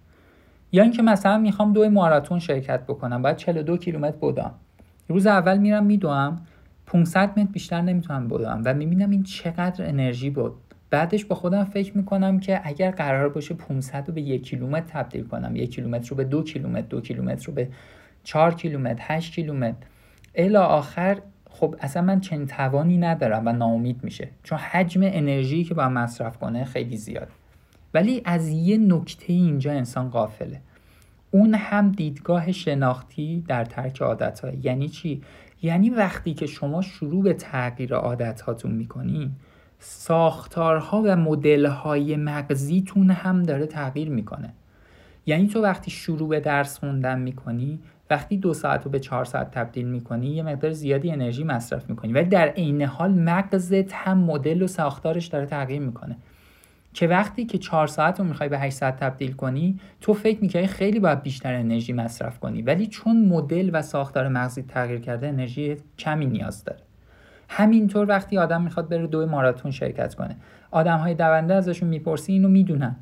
یا 0.73 0.83
اینکه 0.83 1.03
مثلا 1.03 1.39
می‌خوام 1.39 1.73
دو 1.73 1.91
ماراتون 1.91 2.39
شرکت 2.39 2.83
بکنم 2.83 3.23
باید 3.23 3.37
42 3.37 3.77
کیلومتر 3.77 4.17
بدم. 4.23 4.55
روز 5.09 5.27
اول 5.27 5.59
میرم 5.59 5.87
میدوم 5.87 6.41
500 6.87 7.39
متر 7.39 7.53
بیشتر 7.53 7.81
نمی‌تونم 7.81 8.29
بدوم 8.29 8.63
و 8.65 8.75
می‌بینم 8.75 9.11
این 9.11 9.23
چقدر 9.23 9.89
انرژی 9.89 10.31
بود 10.31 10.53
بعدش 10.91 11.25
با 11.25 11.37
خودم 11.37 11.65
فکر 11.65 11.97
می‌کنم 11.97 12.41
که 12.41 12.61
اگر 12.65 12.91
قرار 12.91 13.29
باشه 13.29 13.55
500 13.55 14.09
رو 14.09 14.15
به 14.15 14.21
یک 14.21 14.43
کیلومتر 14.43 15.03
تبدیل 15.03 15.25
کنم 15.25 15.57
یک 15.57 15.75
کیلومتر 15.75 16.09
رو 16.11 16.17
به 16.17 16.25
دو 16.25 16.43
کیلومتر 16.43 16.87
دو 16.87 17.01
کیلومتر 17.01 17.47
رو 17.47 17.53
به 17.53 17.69
4 18.25 18.55
کیلومتر 18.55 19.03
8 19.07 19.33
کیلومتر. 19.33 19.87
الا 20.35 20.65
آخر 20.67 21.19
خب 21.51 21.77
اصلا 21.81 22.03
من 22.03 22.21
چنین 22.21 22.47
توانی 22.47 22.99
ندارم 22.99 23.43
و 23.47 23.53
ناامید 23.53 24.05
میشه 24.05 24.29
چون 24.43 24.59
حجم 24.59 25.01
انرژی 25.05 25.65
که 25.65 25.75
با 25.75 25.89
مصرف 25.89 26.39
کنه 26.39 26.65
خیلی 26.65 26.97
زیاد 26.97 27.29
ولی 27.95 28.23
از 28.25 28.49
یه 28.49 28.79
نکته 28.79 29.33
اینجا 29.33 29.73
انسان 29.73 30.11
قافله 30.11 30.61
اون 31.31 31.55
هم 31.55 31.93
دیدگاه 31.93 32.53
شناختی 32.53 33.45
در 33.49 33.65
ترک 33.65 34.03
عادت 34.03 34.41
های. 34.41 34.59
یعنی 34.63 34.89
چی؟ 34.89 35.23
یعنی 35.63 35.91
وقتی 35.91 36.35
که 36.35 36.47
شما 36.47 36.83
شروع 36.83 37.23
به 37.23 37.33
تغییر 37.33 37.95
عادت 37.95 38.41
هاتون 38.41 38.73
می‌کنین 38.73 39.31
ساختارها 39.79 41.03
و 41.05 41.17
مدلهای 41.17 42.17
مغزیتون 42.17 43.11
هم 43.11 43.43
داره 43.43 43.67
تغییر 43.67 44.09
می‌کنه 44.11 44.55
یعنی 45.27 45.49
تو 45.49 45.63
وقتی 45.63 45.91
شروع 45.91 46.29
به 46.29 46.41
درس 46.41 46.79
خوندن 46.79 47.19
می‌کنی 47.19 47.81
وقتی 48.13 48.37
دو 48.37 48.55
ساعت 48.55 48.85
رو 48.85 48.91
به 48.91 49.01
چهار 49.01 49.25
ساعت 49.25 49.51
تبدیل 49.51 49.89
می‌کنی 49.89 50.27
یه 50.27 50.43
مقدار 50.43 50.71
زیادی 50.71 51.11
انرژی 51.11 51.45
مصرف 51.45 51.91
می‌کنی. 51.91 52.13
ولی 52.13 52.29
در 52.29 52.49
عین 52.49 52.83
حال 52.83 53.11
مغزت 53.11 53.93
هم 53.93 54.19
مدل 54.19 54.63
و 54.63 54.67
ساختارش 54.67 55.27
داره 55.27 55.47
تغییر 55.47 55.81
می‌کنه. 55.81 56.17
که 56.95 57.07
وقتی 57.07 57.45
که 57.45 57.59
چهار 57.59 57.87
ساعت 57.87 58.21
رو 58.21 58.27
می‌خوای 58.27 58.49
به 58.49 58.59
8 58.59 58.77
ساعت 58.77 58.97
تبدیل 58.97 59.33
کنی 59.33 59.81
تو 60.01 60.15
فکر 60.15 60.43
می‌کنی 60.43 60.67
خیلی 60.67 61.01
باید 61.01 61.23
بیشتر 61.23 61.55
انرژی 61.55 61.93
مصرف 61.93 62.39
کنی. 62.39 62.63
ولی 62.63 62.87
چون 62.87 63.25
مدل 63.25 63.71
و 63.73 63.83
ساختار 63.83 64.29
مغزی 64.29 64.63
تغییر 64.63 65.01
کرده 65.01 65.29
انرژی 65.29 65.77
کمی 65.99 66.27
نیاز 66.27 66.65
داره. 66.65 66.81
همینطور 67.49 68.09
وقتی 68.09 68.39
آدم 68.39 68.63
می‌خواد 68.63 68.89
بره 68.89 69.07
دو 69.07 69.27
ماراتون 69.27 69.71
شرکت 69.71 70.15
کنه. 70.15 70.37
آدم 70.71 70.99
های 70.99 71.15
دونده 71.15 71.55
ازشون 71.55 71.89
می‌پرسی 71.89 72.33
اینو 72.33 72.49
می‌دونن. 72.49 72.97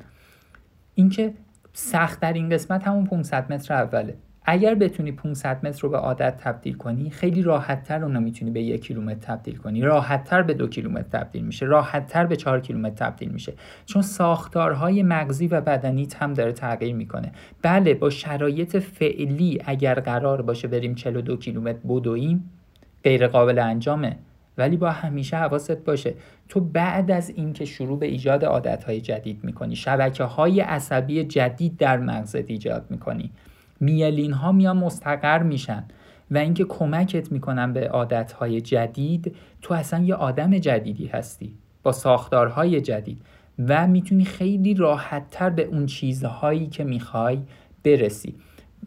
اینکه 0.95 1.33
سخت 1.73 2.19
در 2.19 2.33
این 2.33 2.49
قسمت 2.49 2.87
همون 2.87 3.05
500 3.05 3.53
متر 3.53 3.73
اوله. 3.73 4.15
اگر 4.51 4.75
بتونی 4.75 5.11
500 5.11 5.65
متر 5.65 5.81
رو 5.81 5.89
به 5.89 5.97
عادت 5.97 6.37
تبدیل 6.37 6.73
کنی 6.73 7.09
خیلی 7.09 7.41
راحتتر 7.41 8.03
اونو 8.03 8.19
می‌تونی 8.19 8.51
به 8.51 8.61
یک 8.61 8.85
کیلومتر 8.85 9.35
تبدیل 9.35 9.57
کنی. 9.57 9.81
راحتتر 9.81 10.41
به 10.41 10.53
دو 10.53 10.67
کیلومتر 10.67 11.19
تبدیل 11.19 11.45
میشه. 11.45 11.65
راحتتر 11.65 12.25
به 12.25 12.35
چهار 12.35 12.59
کیلومتر 12.59 13.05
تبدیل 13.05 13.29
میشه. 13.29 13.53
چون 13.85 14.01
ساختارهای 14.01 15.03
مغزی 15.03 15.47
و 15.47 15.61
بدنیت 15.61 16.15
هم 16.15 16.33
داره 16.33 16.51
تغییر 16.51 16.95
می‌کنه. 16.95 17.31
بله 17.61 17.93
با 17.93 18.09
شرایط 18.09 18.77
فعلی 18.77 19.59
اگر 19.65 19.99
قرار 19.99 20.41
باشه 20.41 20.67
بریم 20.67 20.95
42 20.95 21.37
کیلومتر 21.37 21.79
بدویم 21.89 22.49
غیر 23.03 23.27
قابل 23.27 23.59
انجامه. 23.59 24.17
ولی 24.57 24.77
با 24.77 24.89
همیشه 24.89 25.37
حواست 25.37 25.85
باشه. 25.85 26.13
تو 26.49 26.59
بعد 26.59 27.11
از 27.11 27.29
اینکه 27.29 27.65
شروع 27.65 27.99
به 27.99 28.05
ایجاد 28.05 28.45
عادتهای 28.45 29.01
جدید 29.01 29.39
می‌کنی 29.43 29.75
شبکه 29.75 30.23
های 30.23 30.61
عصبی 30.61 31.23
جدید 31.23 31.77
در 31.77 31.97
مغزت 31.97 32.49
ایجاد 32.49 32.85
می‌کنی. 32.89 33.31
میلین 33.81 34.33
ها 34.33 34.51
میان 34.51 34.77
مستقر 34.77 35.43
میشن 35.43 35.83
و 36.31 36.37
اینکه 36.37 36.65
کمکت 36.65 37.31
می‌کنن 37.31 37.73
به 37.73 37.89
عادت 37.89 38.31
های 38.31 38.61
جدید 38.61 39.35
تو 39.61 39.73
اصلا 39.73 40.03
یه 40.03 40.15
آدم 40.15 40.57
جدیدی 40.57 41.07
هستی 41.07 41.53
با 41.83 41.91
ساختارهای 41.91 42.81
جدید 42.81 43.21
و 43.67 43.87
می‌تونی 43.87 44.25
خیلی 44.25 44.73
راحتتر 44.73 45.49
به 45.49 45.63
اون 45.63 45.85
چیزهایی 45.85 46.67
که 46.67 46.83
می‌خوای 46.83 47.39
برسی. 47.83 48.35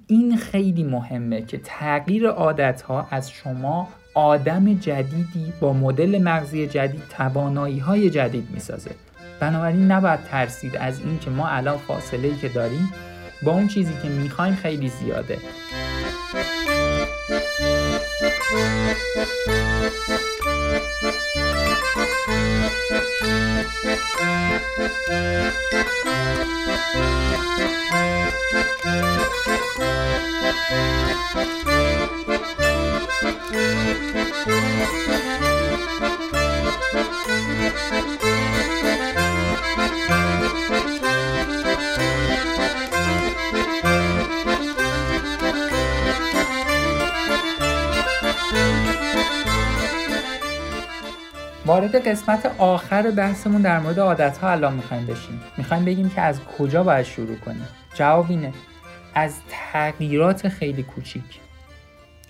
این 0.06 0.36
خیلی 0.36 0.82
مهمه 0.82 1.42
که 1.42 1.60
تغییر 1.64 2.28
عادت 2.28 2.82
ها 2.82 3.06
از 3.10 3.30
شما 3.30 3.88
آدم 4.14 4.74
جدیدی 4.74 5.52
با 5.60 5.72
مدل 5.72 6.22
مغزی 6.22 6.66
جدید 6.66 7.02
توانایی 7.10 7.78
های 7.78 8.10
جدید 8.10 8.48
می‌سازه. 8.50 8.90
بنابراین 9.40 9.92
نباید 9.92 10.20
ترسید 10.20 10.76
از 10.76 11.00
اینکه 11.00 11.30
ما 11.30 11.48
الان 11.48 11.76
فاصله 11.76 12.36
که 12.36 12.48
داریم 12.48 12.90
با 13.42 13.52
اون 13.52 13.68
چیزی 13.68 13.92
که 14.02 14.08
می‌خوایم 14.08 14.54
خیلی 14.54 14.88
زیاده. 14.88 15.38
وارد 51.74 52.08
قسمت 52.08 52.54
آخر 52.58 53.10
بحثمون 53.10 53.62
در 53.62 53.78
مورد 53.80 53.98
عادت 53.98 54.38
ها 54.38 54.50
الان 54.50 54.74
می‌خوایم 54.74 55.06
بشیم. 55.06 55.40
می‌خوایم 55.56 55.84
بگیم 55.84 56.10
که 56.10 56.20
از 56.20 56.40
کجا 56.58 56.82
باید 56.82 57.04
شروع 57.04 57.36
کنیم؟ 57.36 57.68
جواب 57.94 58.26
اینه. 58.28 58.52
از 59.14 59.36
تغییرات 59.48 60.48
خیلی 60.48 60.82
کوچیک. 60.82 61.40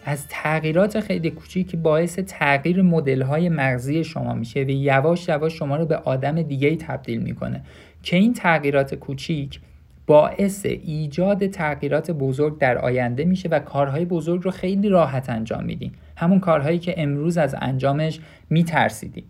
از 0.05 0.27
تغییرات 0.29 1.01
خیلی 1.01 1.31
کوچیک 1.31 1.71
که 1.71 1.77
باعث 1.77 2.19
تغییر 2.19 2.83
مدل 2.83 3.23
های 3.23 3.49
مغزی 3.49 4.05
شما 4.05 4.35
میشه 4.35 4.61
و 4.63 4.71
یواش 4.71 5.29
یواش 5.29 5.59
شما 5.59 5.77
رو 5.77 5.87
به 5.87 5.97
آدم 5.97 6.43
دیگه 6.43 6.69
ای 6.69 6.77
تبدیل 6.77 7.21
می‌کنه. 7.21 7.63
که 8.03 8.17
این 8.17 8.35
تغییرات 8.35 8.95
کوچیک 8.95 9.61
باعث 10.07 10.67
ایجاد 10.67 11.47
تغییرات 11.47 12.11
بزرگ 12.11 12.59
در 12.59 12.79
آینده 12.79 13.25
میشه 13.25 13.49
و 13.49 13.59
کارهای 13.59 14.05
بزرگ 14.05 14.43
رو 14.43 14.51
خیلی 14.51 14.89
راحت 14.89 15.31
انجام 15.31 15.65
میدین. 15.65 15.93
همون 16.17 16.41
کارهایی 16.41 16.79
که 16.79 16.95
امروز 16.97 17.39
از 17.39 17.55
انجامش 17.61 18.21
میترسیدیم 18.51 19.25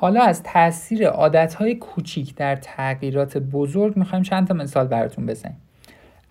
حالا 0.00 0.22
از 0.22 0.42
تاثیر 0.42 1.06
عادتهای 1.06 1.74
کوچیک 1.74 2.34
در 2.34 2.56
تغییرات 2.56 3.38
بزرگ 3.38 3.96
می‌خوایم 3.96 4.22
چند 4.22 4.48
تا 4.48 4.54
مثال 4.54 4.86
براتون 4.86 5.26
بزنیم. 5.26 5.56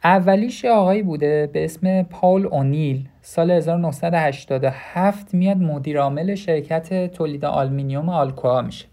اولیش 0.03 0.65
آقایی 0.65 1.03
بوده 1.03 1.49
به 1.53 1.65
اسم 1.65 2.03
پاول 2.03 2.45
اونیل. 2.45 3.07
سال 3.21 3.51
1987 3.51 5.33
میاد 5.33 5.57
مدیر 5.57 5.99
عامل 5.99 6.35
شرکت 6.35 7.11
تولید 7.13 7.45
آلمینیوم 7.45 8.09
آلکوا 8.09 8.61
میشه. 8.61 8.85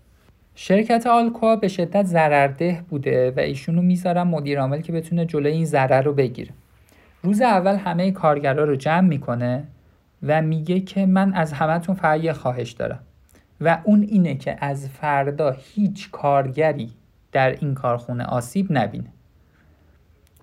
شرکت 0.54 1.06
آلکوا 1.06 1.56
به 1.56 1.68
شدت 1.68 2.04
ضررده 2.04 2.80
بوده 2.90 3.30
و 3.30 3.40
ایشونو 3.40 3.82
می‌ذارن 3.82 4.22
مدیر 4.22 4.60
عامل 4.60 4.80
که 4.80 4.92
بتونه 4.92 5.24
جلوی 5.24 5.52
این 5.52 5.64
ضرر 5.64 6.02
رو 6.02 6.12
بگیره. 6.12 6.50
روز 7.22 7.40
اول 7.40 7.76
همه 7.76 8.10
کارگرا 8.10 8.64
رو 8.64 8.76
جمع 8.76 9.08
می‌کنه 9.08 9.64
و 10.22 10.42
میگه 10.42 10.80
که 10.80 11.06
من 11.06 11.34
از 11.34 11.52
همتون 11.52 11.94
فقط 11.94 12.32
خواهش 12.32 12.72
دارم. 12.72 13.00
و 13.60 13.78
اون 13.84 14.02
اینه 14.02 14.34
که 14.34 14.56
از 14.60 14.88
فردا 14.88 15.56
هیچ 15.58 16.10
کارگری 16.10 16.92
در 17.32 17.50
این 17.50 17.74
کارخونه 17.74 18.24
آسیب 18.24 18.66
نبینه. 18.70 19.08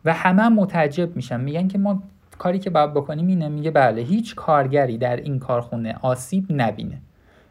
و 0.06 0.14
همه 0.14 0.42
هم 0.42 0.54
متعجب 0.54 1.16
میشن. 1.16 1.42
میگن 1.42 1.68
که 1.68 1.78
ما 1.78 2.04
کاری 2.38 2.60
که 2.60 2.70
باید 2.70 2.94
بکنیم 2.94 3.28
اینه. 3.28 3.48
میگه 3.48 3.72
بله 3.72 4.02
هیچ 4.02 4.36
کارگری 4.36 4.98
در 4.98 5.16
این 5.16 5.40
کارخونه 5.40 5.96
آسیب 6.02 6.46
نبینه. 6.50 7.02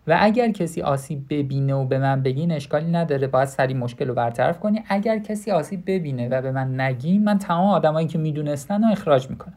و 0.06 0.16
اگر 0.20 0.50
کسی 0.50 0.82
آسیب 0.82 1.26
ببینه 1.30 1.74
و 1.74 1.84
به 1.84 1.98
من 1.98 2.22
بگین 2.22 2.52
اشکالی 2.52 2.90
نداره. 2.90 3.26
باید 3.26 3.48
سری 3.48 3.74
مشکل 3.74 4.08
رو 4.08 4.14
برطرف 4.14 4.60
کنی. 4.60 4.84
اگر 4.88 5.18
کسی 5.18 5.50
آسیب 5.50 5.82
ببینه 5.86 6.28
و 6.28 6.42
به 6.42 6.52
من 6.52 6.80
نگین 6.80 7.24
من 7.24 7.38
تمام 7.38 7.66
آدمایی 7.66 8.06
که 8.06 8.18
می‌دونستن 8.18 8.82
رو 8.84 8.90
اخراج 8.90 9.30
می‌کنم. 9.30 9.56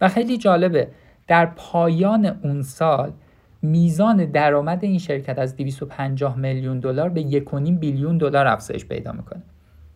و 0.00 0.08
خیلی 0.08 0.38
جالبه 0.38 0.88
در 1.26 1.46
پایان 1.46 2.26
اون 2.42 2.62
سال 2.62 3.12
میزان 3.62 4.24
درآمد 4.24 4.84
این 4.84 4.98
شرکت 4.98 5.38
از 5.38 5.56
250 5.56 6.36
میلیون 6.36 6.80
دلار 6.80 7.08
به 7.08 7.22
1.5 7.22 7.70
بیلیون 7.70 8.18
دلار 8.18 8.46
افزایش 8.46 8.84
پیدا 8.84 9.12
می‌کنه. 9.12 9.42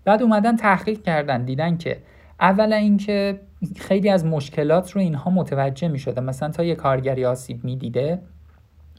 بعد 0.05 0.23
اومدن 0.23 0.57
تحقیق 0.57 1.03
کردن 1.03 1.45
دیدن 1.45 1.77
که 1.77 1.99
اولا 2.41 2.77
اینکه 2.77 3.41
خیلی 3.77 4.09
از 4.09 4.25
مشکلات 4.25 4.91
رو 4.91 5.01
اینها 5.01 5.31
متوجه 5.31 5.89
می 5.89 5.99
شده 5.99 6.21
مثلا 6.21 6.51
تا 6.51 6.65
یه 6.65 6.75
کارگری 6.75 7.25
آسیب 7.25 7.65
می 7.65 7.77
دیده 7.77 8.19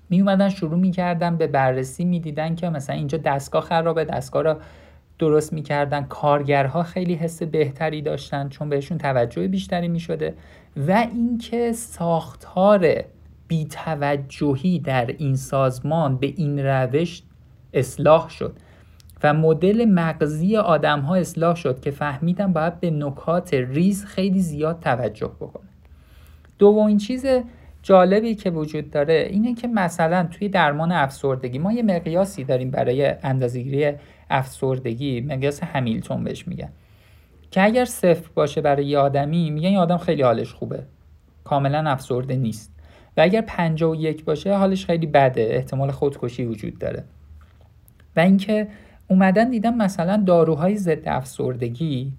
می 0.09 0.21
اومدن 0.21 0.49
شروع 0.49 0.79
می 0.79 0.91
کردن 0.91 1.37
به 1.37 1.47
بررسی 1.47 2.05
می 2.05 2.19
دیدن 2.19 2.55
که 2.55 2.69
مثلا 2.69 2.95
اینجا 2.95 3.17
دستگاه 3.17 3.61
خرابه 3.61 4.05
دستگاه 4.05 4.43
رو 4.43 4.55
درست 5.19 5.53
می‌کردن. 5.53 6.03
کارگرها 6.03 6.83
خیلی 6.83 7.13
حس 7.13 7.43
بهتری 7.43 8.01
داشتن 8.01 8.49
چون 8.49 8.69
بهشون 8.69 8.97
توجه 8.97 9.47
بیشتری 9.47 9.87
می 9.87 9.99
شده 9.99 10.33
و 10.87 10.91
اینکه 10.91 11.71
ساختار 11.71 13.03
بیتوجهی 13.47 14.79
در 14.79 15.05
این 15.05 15.35
سازمان 15.35 16.17
به 16.17 16.27
این 16.27 16.59
روش 16.59 17.23
اصلاح 17.73 18.29
شد 18.29 18.55
و 19.23 19.33
مدل 19.33 19.85
مغزی 19.85 20.57
آدم 20.57 20.99
ها 20.99 21.15
اصلاح 21.15 21.55
شد 21.55 21.81
که 21.81 21.91
فهمیدن 21.91 22.53
باید 22.53 22.79
به 22.79 22.91
نکات 22.91 23.53
ریز 23.53 24.05
خیلی 24.05 24.39
زیاد 24.39 24.79
توجه 24.79 25.31
بکنه 25.39 25.69
دومین 26.59 26.97
چیز 26.97 27.25
جالبی 27.83 28.35
که 28.35 28.49
وجود 28.49 28.91
داره 28.91 29.27
اینه 29.31 29.55
که 29.55 29.67
مثلا 29.67 30.27
توی 30.31 30.49
درمان 30.49 30.91
افسردگی 30.91 31.59
ما 31.59 31.73
یه 31.73 31.83
مقیاسی 31.83 32.43
داریم 32.43 32.71
برای 32.71 33.15
اندازهگیری 33.23 33.93
افسردگی 34.29 35.21
مقیاس 35.21 35.63
همیلتون 35.63 36.23
بهش 36.23 36.47
میگن. 36.47 36.69
که 37.51 37.63
اگر 37.63 37.85
صفر 37.85 38.29
باشه 38.35 38.61
برای 38.61 38.85
یه 38.85 38.97
آدمی 38.97 39.51
میگن 39.51 39.67
این 39.67 39.77
آدم 39.77 39.97
خیلی 39.97 40.21
حالش 40.21 40.53
خوبه. 40.53 40.83
کاملا 41.43 41.89
افسرده 41.89 42.35
نیست. 42.35 42.72
و 43.17 43.21
اگر 43.21 43.41
51 43.41 44.25
باشه 44.25 44.57
حالش 44.57 44.85
خیلی 44.85 45.05
بده. 45.05 45.47
احتمال 45.51 45.91
خودکشی 45.91 46.45
وجود 46.45 46.79
داره. 46.79 47.03
و 48.15 48.19
اینکه 48.19 48.67
اومدن 49.07 49.49
دیدن 49.49 49.75
مثلا 49.75 50.23
داروهای 50.27 50.75
ضد 50.75 51.07
افسردگی 51.07 52.13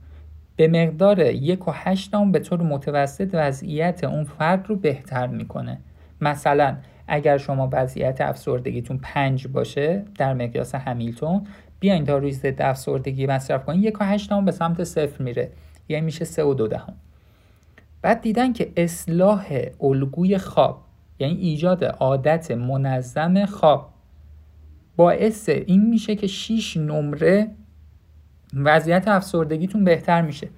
به 0.56 0.68
مقدار 0.68 1.20
یک 1.20 1.68
و 1.68 1.70
هشتم 1.74 2.32
به 2.32 2.38
طور 2.38 2.62
متوسط 2.62 3.30
وضعیت 3.32 4.04
اون 4.04 4.24
فرد 4.24 4.68
رو 4.68 4.76
بهتر 4.76 5.26
می‌کنه. 5.26 5.78
مثلا 6.20 6.76
اگر 7.08 7.38
شما 7.38 7.68
وضعیت 7.72 8.20
افسردگیتون 8.20 8.98
پنج 9.02 9.48
باشه 9.48 10.02
در 10.18 10.34
مقیاس 10.34 10.74
همیلتون 10.74 11.46
بیاین 11.80 12.04
داروی 12.04 12.32
ضد 12.32 12.62
افسردگی 12.62 13.26
مصرف 13.26 13.64
کنین 13.64 13.82
یک 13.82 14.00
و 14.00 14.04
هشتم 14.04 14.44
به 14.44 14.52
سمت 14.52 14.84
صفر 14.84 15.22
میره. 15.22 15.50
یعنی 15.88 16.04
میشه 16.04 16.24
سه 16.24 16.44
و 16.44 16.54
دو 16.54 16.68
دهم. 16.68 16.94
بعد 18.04 18.20
دیدن 18.20 18.52
که 18.52 18.72
اصلاح 18.76 19.58
الگوی 19.80 20.38
خواب 20.38 20.80
یعنی 21.18 21.34
ایجاد 21.34 21.84
عادت 21.84 22.50
منظم 22.50 23.46
خواب 23.46 23.90
باعث 24.96 25.48
این 25.48 25.90
میشه 25.90 26.16
که 26.16 26.26
6 26.26 26.76
نمره 26.76 27.50
وضعیت 28.54 29.08
افسردگیتون 29.08 29.84
بهتر 29.84 30.22
میشه. 30.22 30.48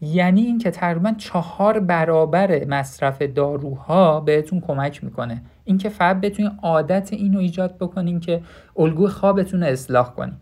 یعنی 0.00 0.40
اینکه 0.40 0.70
تقریبا 0.70 1.12
چهار 1.18 1.80
برابر 1.80 2.64
مصرف 2.64 3.22
داروها 3.22 4.20
بهتون 4.20 4.60
کمک 4.60 5.04
می‌کنه. 5.04 5.42
اینکه 5.64 5.88
فقط 5.88 6.20
بتونین 6.20 6.52
عادت 6.62 7.12
اینو 7.12 7.38
ایجاد 7.38 7.76
بکنین 7.76 8.20
که 8.20 8.42
الگوی 8.76 9.08
خوابتون 9.08 9.62
رو 9.62 9.66
اصلاح 9.66 10.14
کنین. 10.14 10.34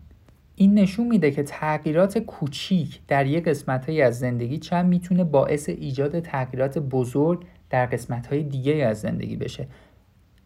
این 0.59 0.73
نشون 0.73 1.07
میده 1.07 1.31
که 1.31 1.43
تغییرات 1.43 2.17
کوچیک 2.17 2.99
در 3.07 3.25
یک 3.25 3.43
قسمت 3.43 3.89
از 3.89 4.19
زندگی 4.19 4.57
چند 4.57 4.85
می‌تونه 4.85 5.23
باعث 5.23 5.69
ایجاد 5.69 6.19
تغییرات 6.19 6.77
بزرگ 6.77 7.45
در 7.69 7.85
قسمت 7.85 8.27
های 8.27 8.43
دیگه 8.43 8.73
از 8.73 9.01
زندگی 9.01 9.35
بشه. 9.35 9.67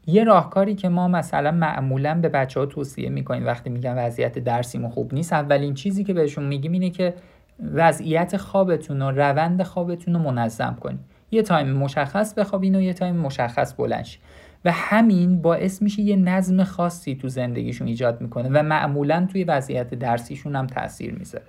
یه 0.07 0.23
راهکاری 0.23 0.75
که 0.75 0.89
ما 0.89 1.07
مثلا 1.07 1.51
معمولا 1.51 2.15
به 2.21 2.29
بچه 2.29 2.59
ها 2.59 2.65
توصیه 2.65 3.09
می‌کنیم 3.09 3.45
وقتی 3.45 3.69
میگن 3.69 3.97
وضعیت 3.97 4.39
درسیمون 4.39 4.89
خوب 4.89 5.13
نیست 5.13 5.33
اولین 5.33 5.73
چیزی 5.73 6.03
که 6.03 6.13
بهشون 6.13 6.45
میگیم 6.45 6.71
اینه 6.71 6.89
که 6.89 7.13
وضعیت 7.73 8.37
خوابتون 8.37 9.01
و 9.01 9.11
روند 9.11 9.63
خوابتون 9.63 10.13
رو 10.13 10.19
منظم 10.19 10.77
کنید. 10.79 10.99
یه 11.31 11.41
time 11.41 11.67
مشخص 11.67 12.33
بخوابین 12.33 12.75
و 12.75 12.81
یه 12.81 12.93
time 12.93 13.15
مشخص 13.15 13.73
بلنش 13.73 14.19
و 14.65 14.71
همین 14.71 15.41
باعث 15.41 15.81
میشه 15.81 16.01
یه 16.01 16.15
نظم 16.15 16.63
خاصی 16.63 17.15
تو 17.15 17.29
زندگیشون 17.29 17.87
ایجاد 17.87 18.21
می‌کنه 18.21 18.49
و 18.49 18.63
معمولا 18.63 19.27
توی 19.31 19.43
وضعیت 19.43 19.93
درسیشون 19.93 20.55
هم 20.55 20.67
تاثیر 20.67 21.13
می‌ذاره. 21.13 21.45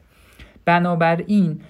بنابراین 0.65 1.61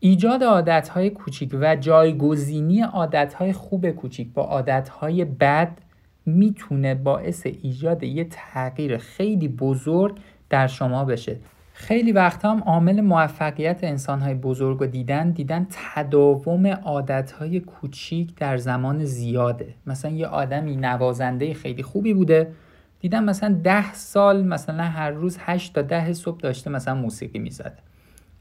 ایجاد 0.00 0.44
عادتهای 0.44 1.10
کوچیک 1.10 1.56
و 1.60 1.76
جایگزینی 1.76 2.82
عادتهای 2.82 3.52
خوب 3.52 3.90
کوچیک 3.90 4.32
با 4.32 4.42
عادتهای 4.42 5.24
بد 5.24 5.78
می‌تونه 6.26 6.94
باعث 6.94 7.46
ایجاد 7.62 8.02
یه 8.02 8.26
تغییر 8.30 8.96
خیلی 8.96 9.48
بزرگ 9.48 10.18
در 10.50 10.66
شما 10.66 11.04
بشه. 11.04 11.36
خیلی 11.78 12.12
وقت 12.12 12.44
هم 12.44 12.62
عامل 12.66 13.00
موفقیت 13.00 13.84
انسانهای 13.84 14.34
بزرگ 14.34 14.78
رو 14.78 14.86
دیدن 14.86 15.30
دیدن 15.30 15.66
تداوم 15.70 16.66
عادتهای 16.66 17.60
کوچیک 17.60 18.34
در 18.34 18.56
زمان 18.56 19.04
زیاده. 19.04 19.74
مثلا 19.86 20.10
یه 20.10 20.26
آدمی 20.26 20.76
نوازنده 20.76 21.54
خیلی 21.54 21.82
خوبی 21.82 22.14
بوده 22.14 22.52
دیدن 23.00 23.24
مثلا 23.24 23.60
ده 23.64 23.94
سال 23.94 24.44
مثلا 24.44 24.84
هر 24.84 25.10
روز 25.10 25.38
هشت 25.40 25.74
تا 25.74 25.82
ده 25.82 26.12
صبح 26.12 26.40
داشته 26.40 26.70
مثلا 26.70 26.94
موسیقی 26.94 27.38
می‌زده 27.38 27.78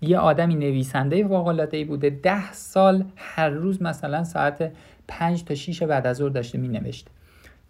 یه 0.02 0.17
آدمی 0.17 0.56
نویسنده 0.56 1.28
فوق‌العاده‌ای 1.28 1.84
بوده 1.84 2.10
ده 2.10 2.54
سال 2.54 3.06
هر 3.15 3.50
روز 3.50 3.82
مثلا 3.82 4.24
ساعت 4.24 4.71
پنج 5.08 5.43
تا 5.43 5.56
6 5.56 5.84
بعد 5.84 6.08
از 6.08 6.17
ظهر 6.17 6.30
داشته 6.30 6.58
مینوشته. 6.58 7.12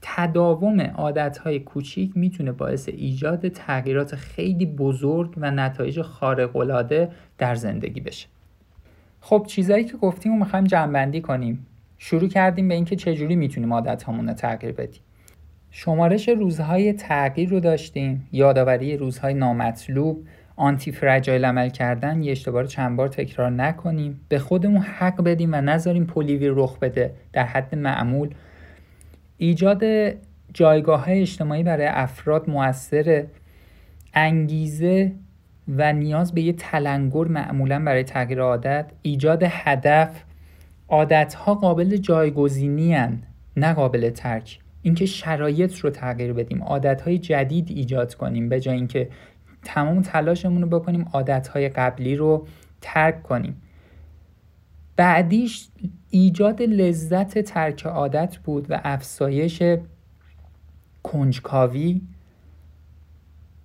تداوم 0.07 0.81
عادتهای 0.81 1.59
کوچیک 1.59 2.11
می‌تونه 2.15 2.51
باعث 2.51 2.89
ایجاد 2.89 3.47
تغییرات 3.47 4.15
خیلی 4.15 4.65
بزرگ 4.65 5.33
و 5.37 5.51
نتایج 5.51 6.01
خارق‌العاده 6.01 7.09
در 7.37 7.55
زندگی 7.55 7.99
بشه. 7.99 8.27
خب 9.21 9.45
چیزایی 9.47 9.83
که 9.83 9.97
گفتیم 9.97 10.31
رو 10.31 10.39
می‌خوایم 10.39 10.65
جمعبندی 10.65 11.21
کنیم. 11.21 11.65
شروع 11.97 12.29
کردیم 12.29 12.67
به 12.67 12.73
اینکه 12.73 12.95
چجوری 12.95 13.35
می‌تونیم 13.35 13.73
عادتهامون 13.73 14.27
رو 14.27 14.33
تغییر 14.33 14.71
بدیم. 14.71 15.01
شمارش 15.71 16.29
روزهای 16.29 16.93
تغییر 16.93 17.49
رو 17.49 17.59
داشتیم. 17.59 18.27
یادآوری 18.31 18.97
روزهای 18.97 19.33
نامطلوب 19.33 20.27
آنتی 20.55 20.91
فرجایل 20.91 21.45
عمل 21.45 21.69
کردن 21.69 22.23
یه 22.23 22.31
اشتباه 22.31 22.61
رو 22.61 22.67
چند 22.67 22.97
بار 22.97 23.07
تکرار 23.07 23.51
نکنیم. 23.51 24.21
به 24.29 24.39
خودمون 24.39 24.81
حق 24.81 25.23
بدیم 25.23 25.49
و 25.53 25.61
نذاریم 25.61 26.05
پولیوی 26.05 26.47
رخ 26.47 26.79
بده. 26.79 27.13
در 27.33 27.43
حد 27.43 27.75
معمول 27.75 28.29
ایجاد 29.37 29.83
جایگاه 30.53 31.05
های 31.05 31.21
اجتماعی 31.21 31.63
برای 31.63 31.87
افراد 31.87 32.49
موثر 32.49 33.25
انگیزه 34.13 35.11
و 35.67 35.93
نیاز 35.93 36.33
به 36.33 36.41
یه 36.41 36.53
تلنگر 36.53 37.27
معمولا 37.27 37.79
برای 37.79 38.03
تغییر 38.03 38.41
عادت 38.41 38.91
ایجاد 39.01 39.43
هدف 39.43 40.23
عادت 40.89 41.33
ها 41.33 41.55
قابل 41.55 41.97
جایگزینی 41.97 42.97
نه 43.57 43.73
قابل 43.73 44.09
ترک. 44.09 44.59
اینکه 44.81 45.05
شرایط 45.05 45.75
رو 45.75 45.89
تغییر 45.89 46.33
بدیم 46.33 46.63
عادت 46.63 47.01
های 47.01 47.17
جدید 47.17 47.71
ایجاد 47.71 48.13
کنیم 48.13 48.49
به 48.49 48.59
جای 48.59 48.75
اینکه 48.75 49.09
تمام 49.63 50.01
تلاشمون 50.01 50.61
رو 50.61 50.79
بکنیم 50.79 51.05
عادت 51.13 51.47
های 51.47 51.69
قبلی 51.69 52.15
رو 52.15 52.47
ترک 52.81 53.23
کنیم. 53.23 53.61
بعدیش 54.95 55.67
ایجاد 56.09 56.61
لذت 56.61 57.39
ترک 57.39 57.85
عادت 57.85 58.37
بود 58.37 58.65
و 58.69 58.81
افزایش 58.83 59.63
کنجکاوی. 61.03 62.01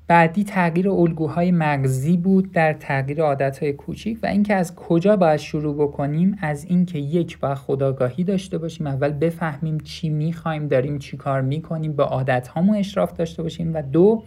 بعدی 0.06 0.44
تغییر 0.44 0.90
الگوهای 0.90 1.50
مغزی 1.50 2.16
بود 2.16 2.52
در 2.52 2.72
تغییر 2.72 3.22
عادتهای 3.22 3.72
کوچیک 3.72 4.18
و 4.22 4.26
اینکه 4.26 4.54
از 4.54 4.74
کجا 4.74 5.16
باید 5.16 5.40
شروع 5.40 5.74
بکنیم 5.74 6.38
از 6.40 6.64
اینکه 6.64 6.98
یک 6.98 7.38
باید 7.38 7.54
خداگاهی 7.54 8.24
داشته 8.24 8.58
باشیم 8.58 8.86
اول 8.86 9.12
بفهمیم 9.12 9.78
چی 9.80 10.08
می‌خوایم 10.08 10.68
داریم 10.68 10.98
چی 10.98 11.16
کار 11.16 11.40
می‌کنیم 11.40 11.92
به 11.92 12.02
عادت 12.02 12.48
هامون 12.48 12.76
اشراف 12.76 13.12
داشته 13.12 13.42
باشیم 13.42 13.74
و 13.74 13.82
دو 13.82 14.22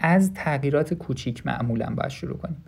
از 0.00 0.34
تغییرات 0.34 0.94
کوچیک 0.94 1.46
معمولا 1.46 1.94
باید 1.96 2.10
شروع 2.10 2.36
کنیم. 2.38 2.64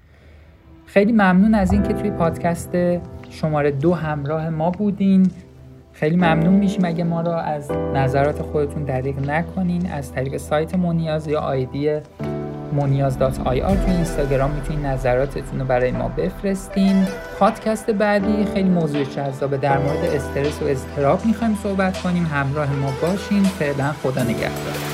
خیلی 0.87 1.13
ممنون 1.13 1.55
از 1.55 1.73
اینکه 1.73 1.93
توی 1.93 2.11
پادکست 2.11 2.71
شماره 3.31 3.71
دو 3.71 3.95
همراه 3.95 4.51
ما 4.51 4.71
بودین. 4.71 5.31
خیلی 5.93 6.17
ممنون 6.17 6.55
میشیم 6.55 6.85
اگه 6.85 7.05
ما 7.05 7.21
را 7.21 7.41
از 7.41 7.71
نظرات 7.95 8.43
خودتون 8.43 8.85
دریغ 8.85 9.31
نکنین. 9.31 9.91
از 9.91 10.13
طریق 10.13 10.37
سایت 10.37 10.75
مونیاز 10.75 11.29
یا 11.29 11.41
آیدی 11.41 11.91
مونیاز 12.73 13.19
دات 13.19 13.41
آی 13.45 13.61
آر 13.61 13.77
تو 13.77 13.91
اینستاگرام 13.91 14.51
می‌تونین 14.51 14.87
نظراتتون 14.87 15.61
رو 15.61 15.67
برای 15.67 15.93
ما 15.93 16.09
بفرستین. 16.09 17.07
پادکست 17.39 17.91
بعدی 17.91 18.45
خیلی 18.55 18.69
موضوع 18.69 19.05
جذاب 19.05 19.57
در 19.57 19.79
مورد 19.79 20.05
استرس 20.05 20.63
و 20.63 20.67
اضطراب 20.67 21.27
می‌خوایم 21.27 21.55
صحبت 21.63 22.03
کنیم. 22.03 22.27
همراه 22.27 22.73
ما 22.73 22.93
باشین. 23.03 23.43
فعلا 23.43 23.93
خدا 23.93 24.23
نگهدار. 24.23 24.86